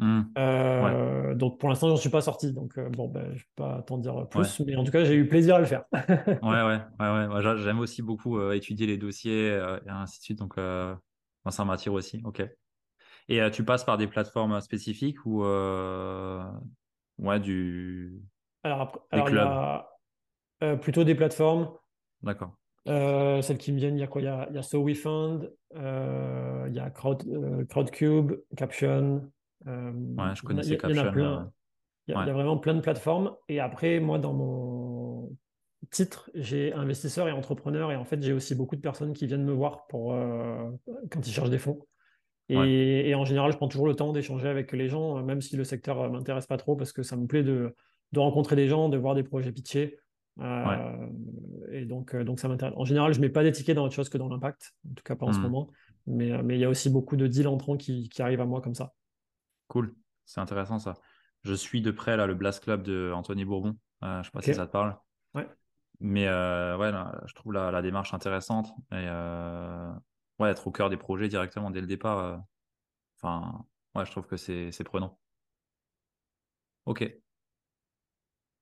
[0.00, 0.22] Mmh.
[0.38, 2.52] Euh, donc pour l'instant, j'en suis pas sorti.
[2.52, 5.14] Donc euh, bon, ben, je vais pas t'en dire plus, mais en tout cas, j'ai
[5.14, 5.84] eu plaisir à le faire.
[5.92, 7.58] ouais, ouais, ouais, ouais.
[7.58, 10.38] J'aime aussi beaucoup euh, étudier les dossiers et ainsi de suite.
[10.38, 12.22] Donc ça m'attire aussi.
[12.24, 12.42] Ok.
[13.28, 18.22] Et tu passes par des plateformes spécifiques ou ouais du.
[18.62, 19.86] Alors, il y a
[20.80, 21.68] plutôt des plateformes.
[22.22, 22.56] D'accord.
[22.86, 24.22] Celles qui me viennent, il y a quoi?
[24.22, 27.22] Il y a, il y a So We Fund, euh, il y a Crowd,
[27.68, 29.30] Crowdcube, Caption.
[29.66, 30.78] Ouais, je connaissais.
[30.82, 31.52] Il y, en a plein.
[32.08, 33.34] Il y, a, vraiment plein de plateformes.
[33.48, 35.36] Et après, moi, dans mon
[35.90, 37.92] titre, j'ai investisseur et entrepreneur.
[37.92, 40.14] Et en fait, j'ai aussi beaucoup de personnes qui viennent me voir pour,
[41.10, 41.86] quand ils cherchent des fonds.
[42.48, 45.56] Et, et, en général, je prends toujours le temps d'échanger avec les gens, même si
[45.56, 47.76] le secteur ne m'intéresse pas trop, parce que ça me plaît de,
[48.12, 49.98] de rencontrer des gens, de voir des projets pitchés.
[50.40, 51.06] Euh,
[51.70, 52.74] et donc, euh, donc ça m'intéresse.
[52.76, 54.94] En général, je ne mets pas des tickets dans autre chose que dans l'impact, en
[54.94, 55.42] tout cas pas en ce hmm.
[55.42, 55.70] moment.
[56.06, 58.46] Mais, euh, mais il y a aussi beaucoup de deals entrants qui, qui arrivent à
[58.46, 58.92] moi comme ça.
[59.70, 59.94] Cool,
[60.24, 60.94] c'est intéressant ça.
[61.44, 63.76] Je suis de près là le Blast Club de Anthony Bourbon.
[64.02, 64.98] je ne sais pas si ça te parle.
[65.34, 65.48] Ouais.
[66.00, 66.92] Mais ouais,
[67.26, 69.06] je trouve la, la, démarche intéressante et
[70.40, 72.42] ouais, être au cœur des projets directement dès le départ.
[73.16, 73.64] Enfin,
[73.94, 75.18] ouais, je trouve que c'est prenant.
[76.84, 77.08] Ok.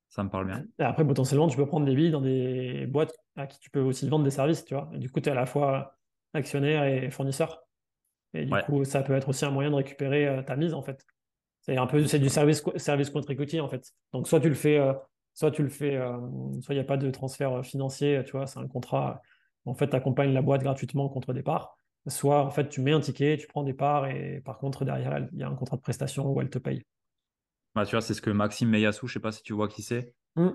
[0.08, 0.64] Ça me parle bien.
[0.78, 3.80] Et après, potentiellement, tu peux prendre des billes dans des boîtes à qui tu peux
[3.80, 4.90] aussi vendre des services, tu vois.
[4.92, 5.98] Et du coup, tu es à la fois
[6.34, 7.67] actionnaire et fournisseur.
[8.34, 10.82] Et du coup, ça peut être aussi un moyen de récupérer euh, ta mise, en
[10.82, 11.04] fait.
[11.62, 13.92] C'est un peu c'est du service, service contre equity, en fait.
[14.12, 14.92] Donc, soit tu le fais, euh,
[15.34, 16.16] soit tu le fais, euh,
[16.60, 19.22] soit il n'y a pas de transfert financier, tu vois, c'est un contrat.
[19.64, 21.76] En fait, tu accompagnes la boîte gratuitement contre des parts.
[22.06, 25.28] Soit, en fait, tu mets un ticket, tu prends des parts et par contre, derrière,
[25.32, 26.84] il y a un contrat de prestation où elle te paye.
[27.74, 29.82] Bah, tu vois, c'est ce que Maxime Meyassou, je sais pas si tu vois qui
[29.82, 30.14] c'est.
[30.36, 30.50] Mmh.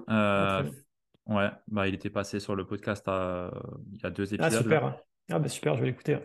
[1.27, 4.53] Ouais, bah, il était passé sur le podcast il y a deux ah, épisodes.
[4.53, 4.99] Ah, super.
[5.29, 6.17] Ah, bah, super, je vais l'écouter.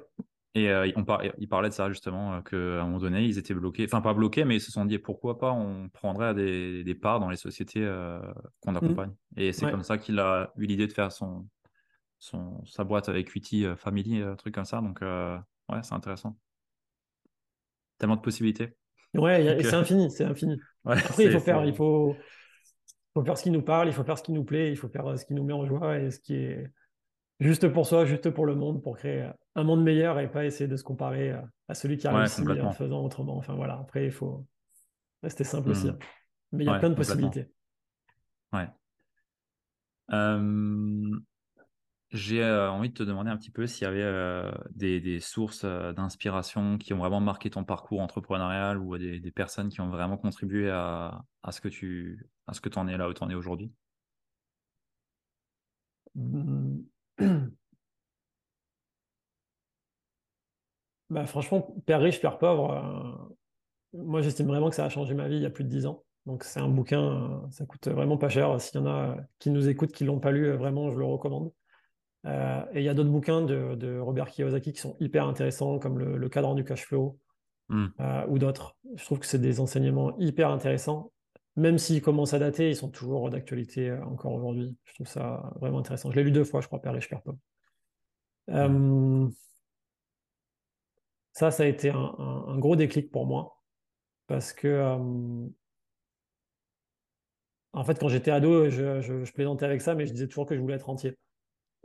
[0.63, 1.05] Et euh, on
[1.39, 4.45] il parlait de ça justement, qu'à un moment donné, ils étaient bloqués, enfin pas bloqués,
[4.45, 7.81] mais ils se sont dit pourquoi pas on prendrait des, des parts dans les sociétés
[8.61, 8.77] qu'on mmh.
[8.77, 9.15] accompagne.
[9.37, 11.47] Et c'est comme ça qu'il a eu l'idée de faire son,
[12.19, 14.81] son, sa boîte Equity Family, un truc comme ça.
[14.81, 16.37] Donc, ouais, c'est intéressant.
[17.99, 18.75] Tellement de possibilités.
[19.15, 20.61] Ouais, c'est infini, c'est infini.
[20.85, 22.17] Après, il faut faire, il faut,
[23.15, 24.89] faut faire ce qui nous parle, il faut faire ce qui nous plaît, il faut
[24.89, 26.71] faire euh, ce qui nous met en joie et ce qui est
[27.41, 30.69] juste pour soi, juste pour le monde, pour créer un monde meilleur et pas essayer
[30.69, 31.35] de se comparer
[31.69, 33.37] à celui qui a réussi en faisant autrement.
[33.37, 34.47] Enfin voilà, après, il faut
[35.23, 35.89] rester simple aussi.
[35.89, 35.99] Hein.
[36.53, 37.47] Mais il y a plein de possibilités.
[38.53, 38.69] Ouais.
[40.11, 41.21] Euh,
[42.11, 45.65] j'ai euh, envie de te demander un petit peu s'il y avait euh, des, sources
[45.65, 49.91] euh, d'inspiration qui ont vraiment marqué ton parcours entrepreneurial ou des, des personnes qui ont
[49.91, 53.29] vraiment contribué à, ce que tu à ce que en es là où tu en
[53.29, 53.71] es aujourd'hui?
[56.15, 56.79] Mmh.
[61.11, 63.33] Bah, franchement, Père riche, Père pauvre,
[63.95, 65.87] moi j'estime vraiment que ça a changé ma vie il y a plus de dix
[65.87, 66.05] ans.
[66.27, 68.61] Donc c'est un bouquin, ça coûte vraiment pas cher.
[68.61, 71.51] S'il y en a qui nous écoutent, qui l'ont pas lu, vraiment, je le recommande.
[72.27, 75.99] Euh, et il y a d'autres bouquins de, Robert Kiyosaki qui sont hyper intéressants, comme
[75.99, 77.19] le, cadran du cash flow
[77.69, 77.87] hmm.
[78.01, 78.77] euh, ou d'autres.
[78.95, 81.13] Je trouve que c'est des enseignements hyper intéressants.
[81.59, 84.77] Même s'ils commencent à dater, ils sont toujours d'actualité euh, encore aujourd'hui.
[84.85, 86.11] Je trouve ça vraiment intéressant.
[86.11, 87.39] Je l'ai lu deux fois, je crois, Père riche, Père pauvre.
[91.33, 93.63] ça, ça a été un, gros déclic pour moi.
[94.27, 94.97] Parce que,
[97.73, 100.61] en fait, quand j'étais ado, je, plaisantais avec ça, mais je disais toujours que je
[100.61, 101.17] voulais être entier.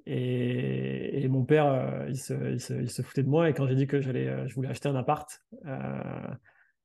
[0.05, 3.49] Et, mon père, euh, il, se, foutait de moi.
[3.49, 6.27] Et quand j'ai dit que j'allais, euh, je voulais acheter un appart, euh,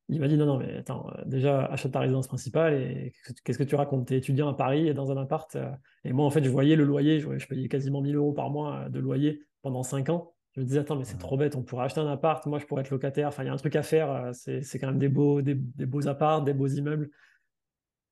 [0.09, 3.12] il m'a dit non, non, mais attends, déjà achète ta résidence principale et
[3.44, 4.06] qu'est-ce que tu racontes?
[4.06, 5.56] T'es étudiant à Paris et dans un appart.
[6.04, 8.88] et moi, en fait, je voyais le loyer, je, payais quasiment 1000 euros par mois
[8.88, 10.34] de loyer pendant 5 ans.
[10.52, 12.64] Je me disais, attends, mais c'est trop bête, on pourrait acheter un appart, moi je
[12.64, 13.28] pourrais être locataire.
[13.28, 16.09] Enfin, il y a un truc à faire, c'est, quand même des beaux, des, beaux
[16.09, 17.11] apparts, des beaux immeubles.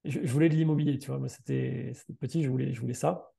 [0.04, 1.18] Je, voulais de l'immobilier, tu vois.
[1.18, 3.32] Moi, c'était, petit, je voulais, je voulais ça.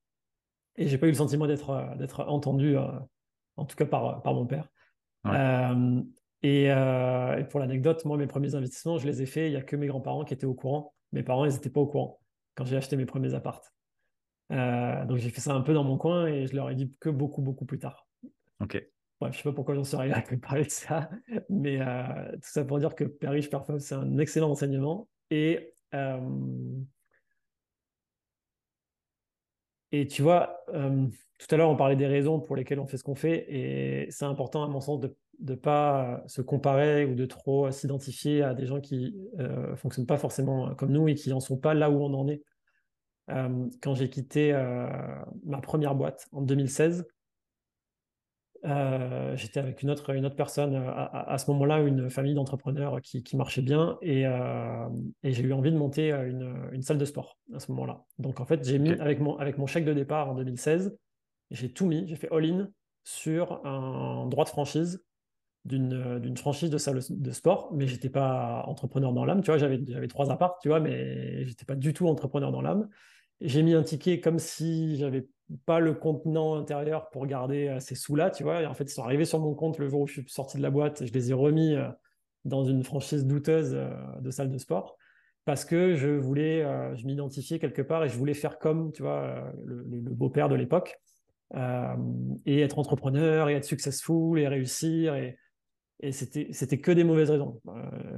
[0.75, 2.87] Et j'ai pas eu le sentiment d'être euh, d'être entendu, euh,
[3.55, 4.67] en tout cas par, par mon père.
[5.25, 6.01] Euh,
[6.43, 6.69] et,
[7.49, 9.47] pour l'anecdote, moi, mes premiers investissements, je les ai faits.
[9.47, 10.93] Il n'y a que mes grands-parents qui étaient au courant.
[11.11, 12.19] Mes parents, ils n'étaient pas au courant
[12.55, 13.71] quand j'ai acheté mes premiers appartes.
[14.49, 17.09] donc j'ai fait ça un peu dans mon coin et je leur ai dit que
[17.09, 18.07] beaucoup, beaucoup plus tard.
[18.59, 18.83] Ok.
[19.19, 21.09] Bref, je sais pas pourquoi j'en suis arrivé à parler de ça,
[21.49, 21.79] mais
[22.33, 25.07] tout ça pour dire que Père riche, Père c'est un excellent enseignement.
[25.29, 25.73] Et
[29.91, 33.03] et tu vois, tout à l'heure, on parlait des raisons pour lesquelles on fait ce
[33.03, 37.25] qu'on fait, et c'est important, à mon sens, de ne pas se comparer ou de
[37.25, 41.39] trop s'identifier à des gens qui ne fonctionnent pas forcément comme nous et qui n'en
[41.39, 42.41] sont pas là où on en est.
[43.27, 44.53] quand j'ai quitté
[45.45, 47.05] ma première boîte en 2016,
[48.67, 53.01] euh, j'étais avec une autre, une autre personne euh, à, ce moment-là, une famille d'entrepreneurs
[53.01, 54.89] qui, qui, marchait bien et, euh,
[55.23, 58.03] et j'ai eu envie de monter une, une, salle de sport à ce moment-là.
[58.19, 60.97] Donc en fait, j'ai mis avec mon, avec mon chèque de départ en 2016,
[61.51, 62.69] j'ai tout mis, j'ai fait all-in
[63.05, 65.03] sur un droit de franchise
[65.63, 70.07] d'une franchise de salle de sport, mais j'étais pas entrepreneur dans l'âme, tu vois, j'avais
[70.07, 72.87] trois apparts, tu vois, mais j'étais pas du tout entrepreneur dans l'âme.
[73.41, 75.27] J'ai mis un ticket comme si j'avais
[75.65, 78.61] pas le contenant intérieur pour garder euh, ces sous-là, tu vois.
[78.61, 80.57] Et en fait, ils sont arrivés sur mon compte le jour où je suis sorti
[80.57, 81.05] de la boîte.
[81.05, 81.87] Je les ai remis euh,
[82.45, 83.89] dans une franchise douteuse euh,
[84.19, 84.97] de salle de sport
[85.45, 86.61] parce que je voulais,
[86.97, 90.99] je m'identifiais quelque part et je voulais faire comme, tu vois, le, beau-père de l'époque
[92.45, 95.37] et être entrepreneur et être successful et réussir et,
[96.01, 97.61] et c'était, que des mauvaises raisons.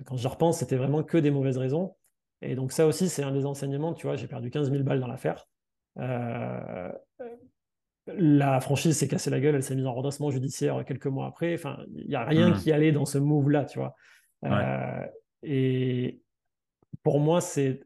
[0.07, 1.95] quand je repense, c'était vraiment que des mauvaises raisons.
[2.41, 4.99] Et donc ça aussi, c'est un des enseignements, tu vois, j'ai perdu 15 000 balles
[4.99, 5.45] dans l'affaire.
[5.97, 6.91] Euh,
[8.07, 11.53] la franchise s'est cassée la gueule, elle s'est mise en redressement judiciaire quelques mois après.
[11.53, 12.57] Enfin, il n'y a rien hmm.
[12.57, 13.95] qui allait dans ce move-là, tu vois.
[14.45, 15.05] Euh,
[15.43, 16.21] et
[17.03, 17.81] pour moi, c'est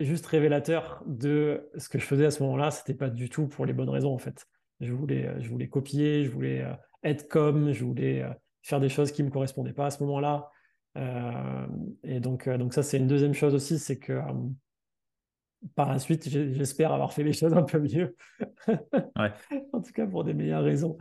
[0.00, 2.70] juste révélateur de ce que je faisais à ce moment-là.
[2.70, 4.46] C'était pas du tout pour les bonnes raisons, en fait.
[4.80, 8.24] Je voulais, je voulais copier, je voulais euh, être comme, je voulais
[8.62, 10.50] faire des choses qui me correspondaient pas à ce moment-là.
[12.02, 14.20] et donc, donc ça, c'est une deuxième chose aussi, c'est que
[15.74, 18.16] par la suite, j'espère avoir fait les choses un peu mieux.
[18.68, 20.96] en tout cas, pour des meilleures raisons.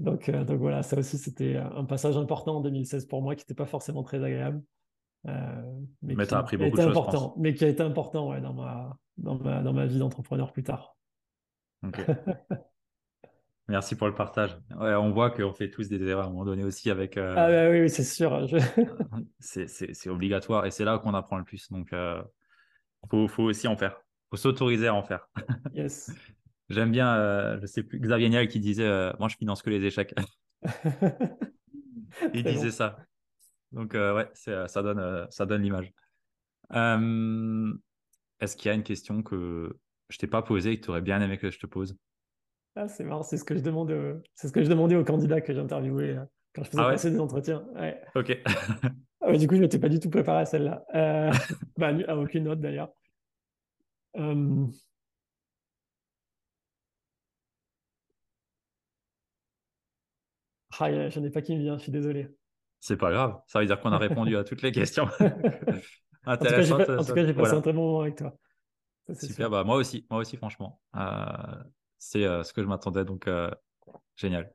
[0.00, 3.42] Donc, euh, donc voilà, ça aussi, c'était un passage important en 2016 pour moi qui
[3.42, 4.62] n'était pas forcément très agréable.
[5.26, 5.62] Euh,
[6.02, 6.90] mais, mais tu as appris beaucoup de choses.
[6.90, 10.52] Important, mais qui a été important ouais, dans, ma, dans, ma, dans ma vie d'entrepreneur
[10.52, 10.96] plus tard.
[13.68, 14.56] Merci pour le partage.
[14.78, 17.18] Ouais, on voit qu'on fait tous des erreurs à un moment donné aussi avec.
[17.18, 18.46] Euh, ah bah oui, c'est sûr.
[19.40, 21.70] c'est obligatoire et c'est là qu'on apprend le plus.
[21.70, 21.92] Donc,
[23.10, 24.00] faut, faut aussi en faire.
[24.30, 25.28] faut s'autoriser à en faire.
[25.74, 26.12] Yes.
[26.70, 29.70] J'aime bien, euh, je sais plus, Xavier Niel qui disait euh, Moi, je finance que
[29.70, 30.14] les échecs.
[32.34, 32.98] Il disait ça.
[33.72, 35.92] Donc, euh, ouais, ça donne, ça donne l'image.
[38.40, 39.78] Est-ce qu'il y a une question que
[40.10, 41.96] je t'ai pas posée et que tu aurais bien aimé que je te pose?
[42.76, 45.40] Ah, C'est marrant, c'est ce que je demandais, c'est ce que je demandais aux candidats
[45.40, 46.18] que j'interviewais
[46.54, 47.66] quand je faisais ah passer des entretiens.
[47.74, 48.00] Ouais.
[48.14, 48.36] Ok.
[49.28, 50.84] Ah du coup, je n'étais pas du tout préparé à celle-là.
[50.94, 51.30] Euh,
[51.76, 52.88] bah, à aucune autre d'ailleurs.
[54.16, 54.66] Euh...
[60.80, 62.28] Ah, j'en ai pas qui me vient, je suis désolé.
[62.80, 65.04] C'est pas grave, ça veut dire qu'on a répondu à toutes les questions.
[66.26, 68.34] en tout cas, j'ai passé un très bon moment avec toi.
[69.14, 70.80] Super, bah, moi aussi, moi aussi, franchement.
[70.96, 71.26] Euh,
[71.98, 73.28] c'est euh, ce que je m'attendais, donc
[74.16, 74.52] génial.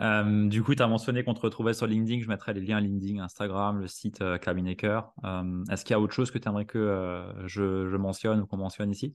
[0.00, 2.22] Euh, du coup, tu as mentionné qu'on te retrouvait sur LinkedIn.
[2.22, 6.14] Je mettrai les liens LinkedIn, Instagram, le site euh, euh Est-ce qu'il y a autre
[6.14, 9.14] chose que tu aimerais que euh, je, mentionne ou qu'on mentionne ici?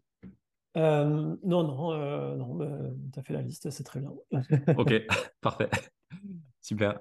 [0.76, 2.60] Non, non, non
[3.14, 4.12] tu as fait la liste, c'est très bien.
[4.78, 4.94] ok,
[5.42, 5.70] parfait.
[6.62, 7.00] Super.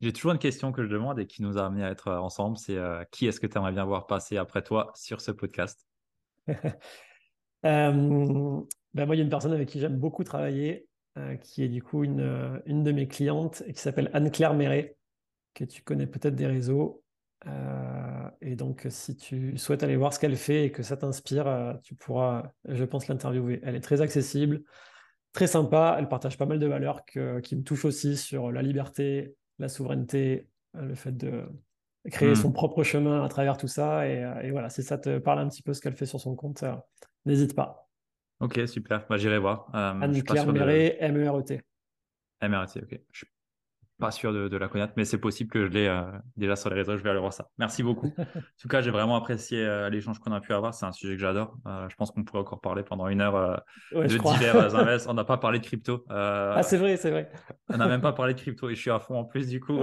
[0.00, 2.56] J'ai toujours une question que je demande et qui nous a amené à être ensemble.
[2.56, 2.78] C'est
[3.10, 5.86] qui est-ce que tu aimerais bien voir passer après toi sur ce podcast?
[8.96, 10.85] Ben Moi, il y a une personne avec qui j'aime beaucoup travailler.
[11.18, 14.52] Euh, qui est du coup une, euh, une de mes clientes et qui s'appelle Anne-Claire
[14.52, 14.98] Méret,
[15.54, 17.02] que tu connais peut-être des réseaux.
[17.46, 21.78] Euh, et donc, si tu souhaites aller voir ce qu'elle fait et que ça t'inspire,
[21.82, 23.60] tu pourras, je pense, l'interviewer.
[23.62, 24.60] Elle est très accessible,
[25.32, 25.96] très sympa.
[25.98, 30.50] Elle partage pas mal de valeurs qui me touchent aussi sur la liberté, la souveraineté,
[30.74, 31.48] le fait de
[32.10, 32.36] créer hmm.
[32.36, 34.06] son propre chemin à travers tout ça.
[34.06, 36.36] Et, et, voilà, si ça te parle un petit peu ce qu'elle fait sur son
[36.36, 36.62] compte,
[37.24, 37.85] n'hésite pas.
[38.40, 39.06] Ok, super.
[39.08, 39.68] Bah, J'irai voir.
[39.74, 41.62] Euh, Anne-Claire Méret, M-E-R-E-T.
[42.40, 43.00] M-E-R-E-T, ok.
[43.12, 43.26] Je suis
[43.98, 46.02] pas sûr de, la connaître, mais c'est possible que je l'ai euh,
[46.36, 46.98] déjà sur les réseaux.
[46.98, 47.48] Je vais aller voir ça.
[47.56, 48.08] Merci beaucoup.
[48.18, 50.74] en tout cas, j'ai vraiment apprécié euh, l'échange qu'on a pu avoir.
[50.74, 51.56] C'est un sujet que j'adore.
[51.64, 55.06] je pense qu'on pourrait encore parler pendant une heure de divers invests.
[55.08, 56.04] On n'a pas parlé de crypto.
[56.10, 57.30] ah, c'est vrai, c'est vrai.
[57.70, 59.60] on n'a même pas parlé de crypto et je suis à fond en plus, du
[59.60, 59.78] coup.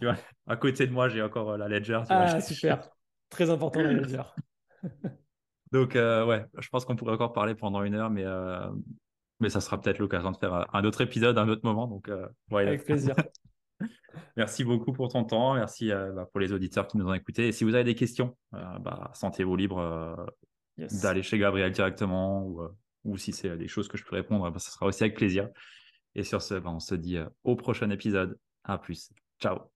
[0.00, 0.16] tu vois,
[0.48, 2.00] à côté de moi, j'ai encore la Ledger.
[2.08, 2.90] ah, super.
[3.30, 4.22] Très important, la Ledger.
[5.72, 8.68] Donc, euh, ouais, je pense qu'on pourrait encore parler pendant une heure, mais, euh,
[9.40, 11.86] mais ça sera peut-être l'occasion de faire un autre épisode, un autre moment.
[11.86, 13.14] Donc, euh, Avec plaisir.
[14.36, 15.54] merci beaucoup pour ton temps.
[15.54, 17.48] Merci bah, pour les auditeurs qui nous ont écoutés.
[17.48, 20.26] Et si vous avez des questions, bah, sentez-vous libre
[20.78, 22.62] d'aller chez Gabriel directement ou,
[23.04, 25.48] ou si c'est des choses que je peux répondre, bah, ça sera aussi avec plaisir.
[26.14, 28.38] Et sur ce, bah, on se dit au prochain épisode.
[28.64, 29.12] À plus.
[29.40, 29.75] Ciao.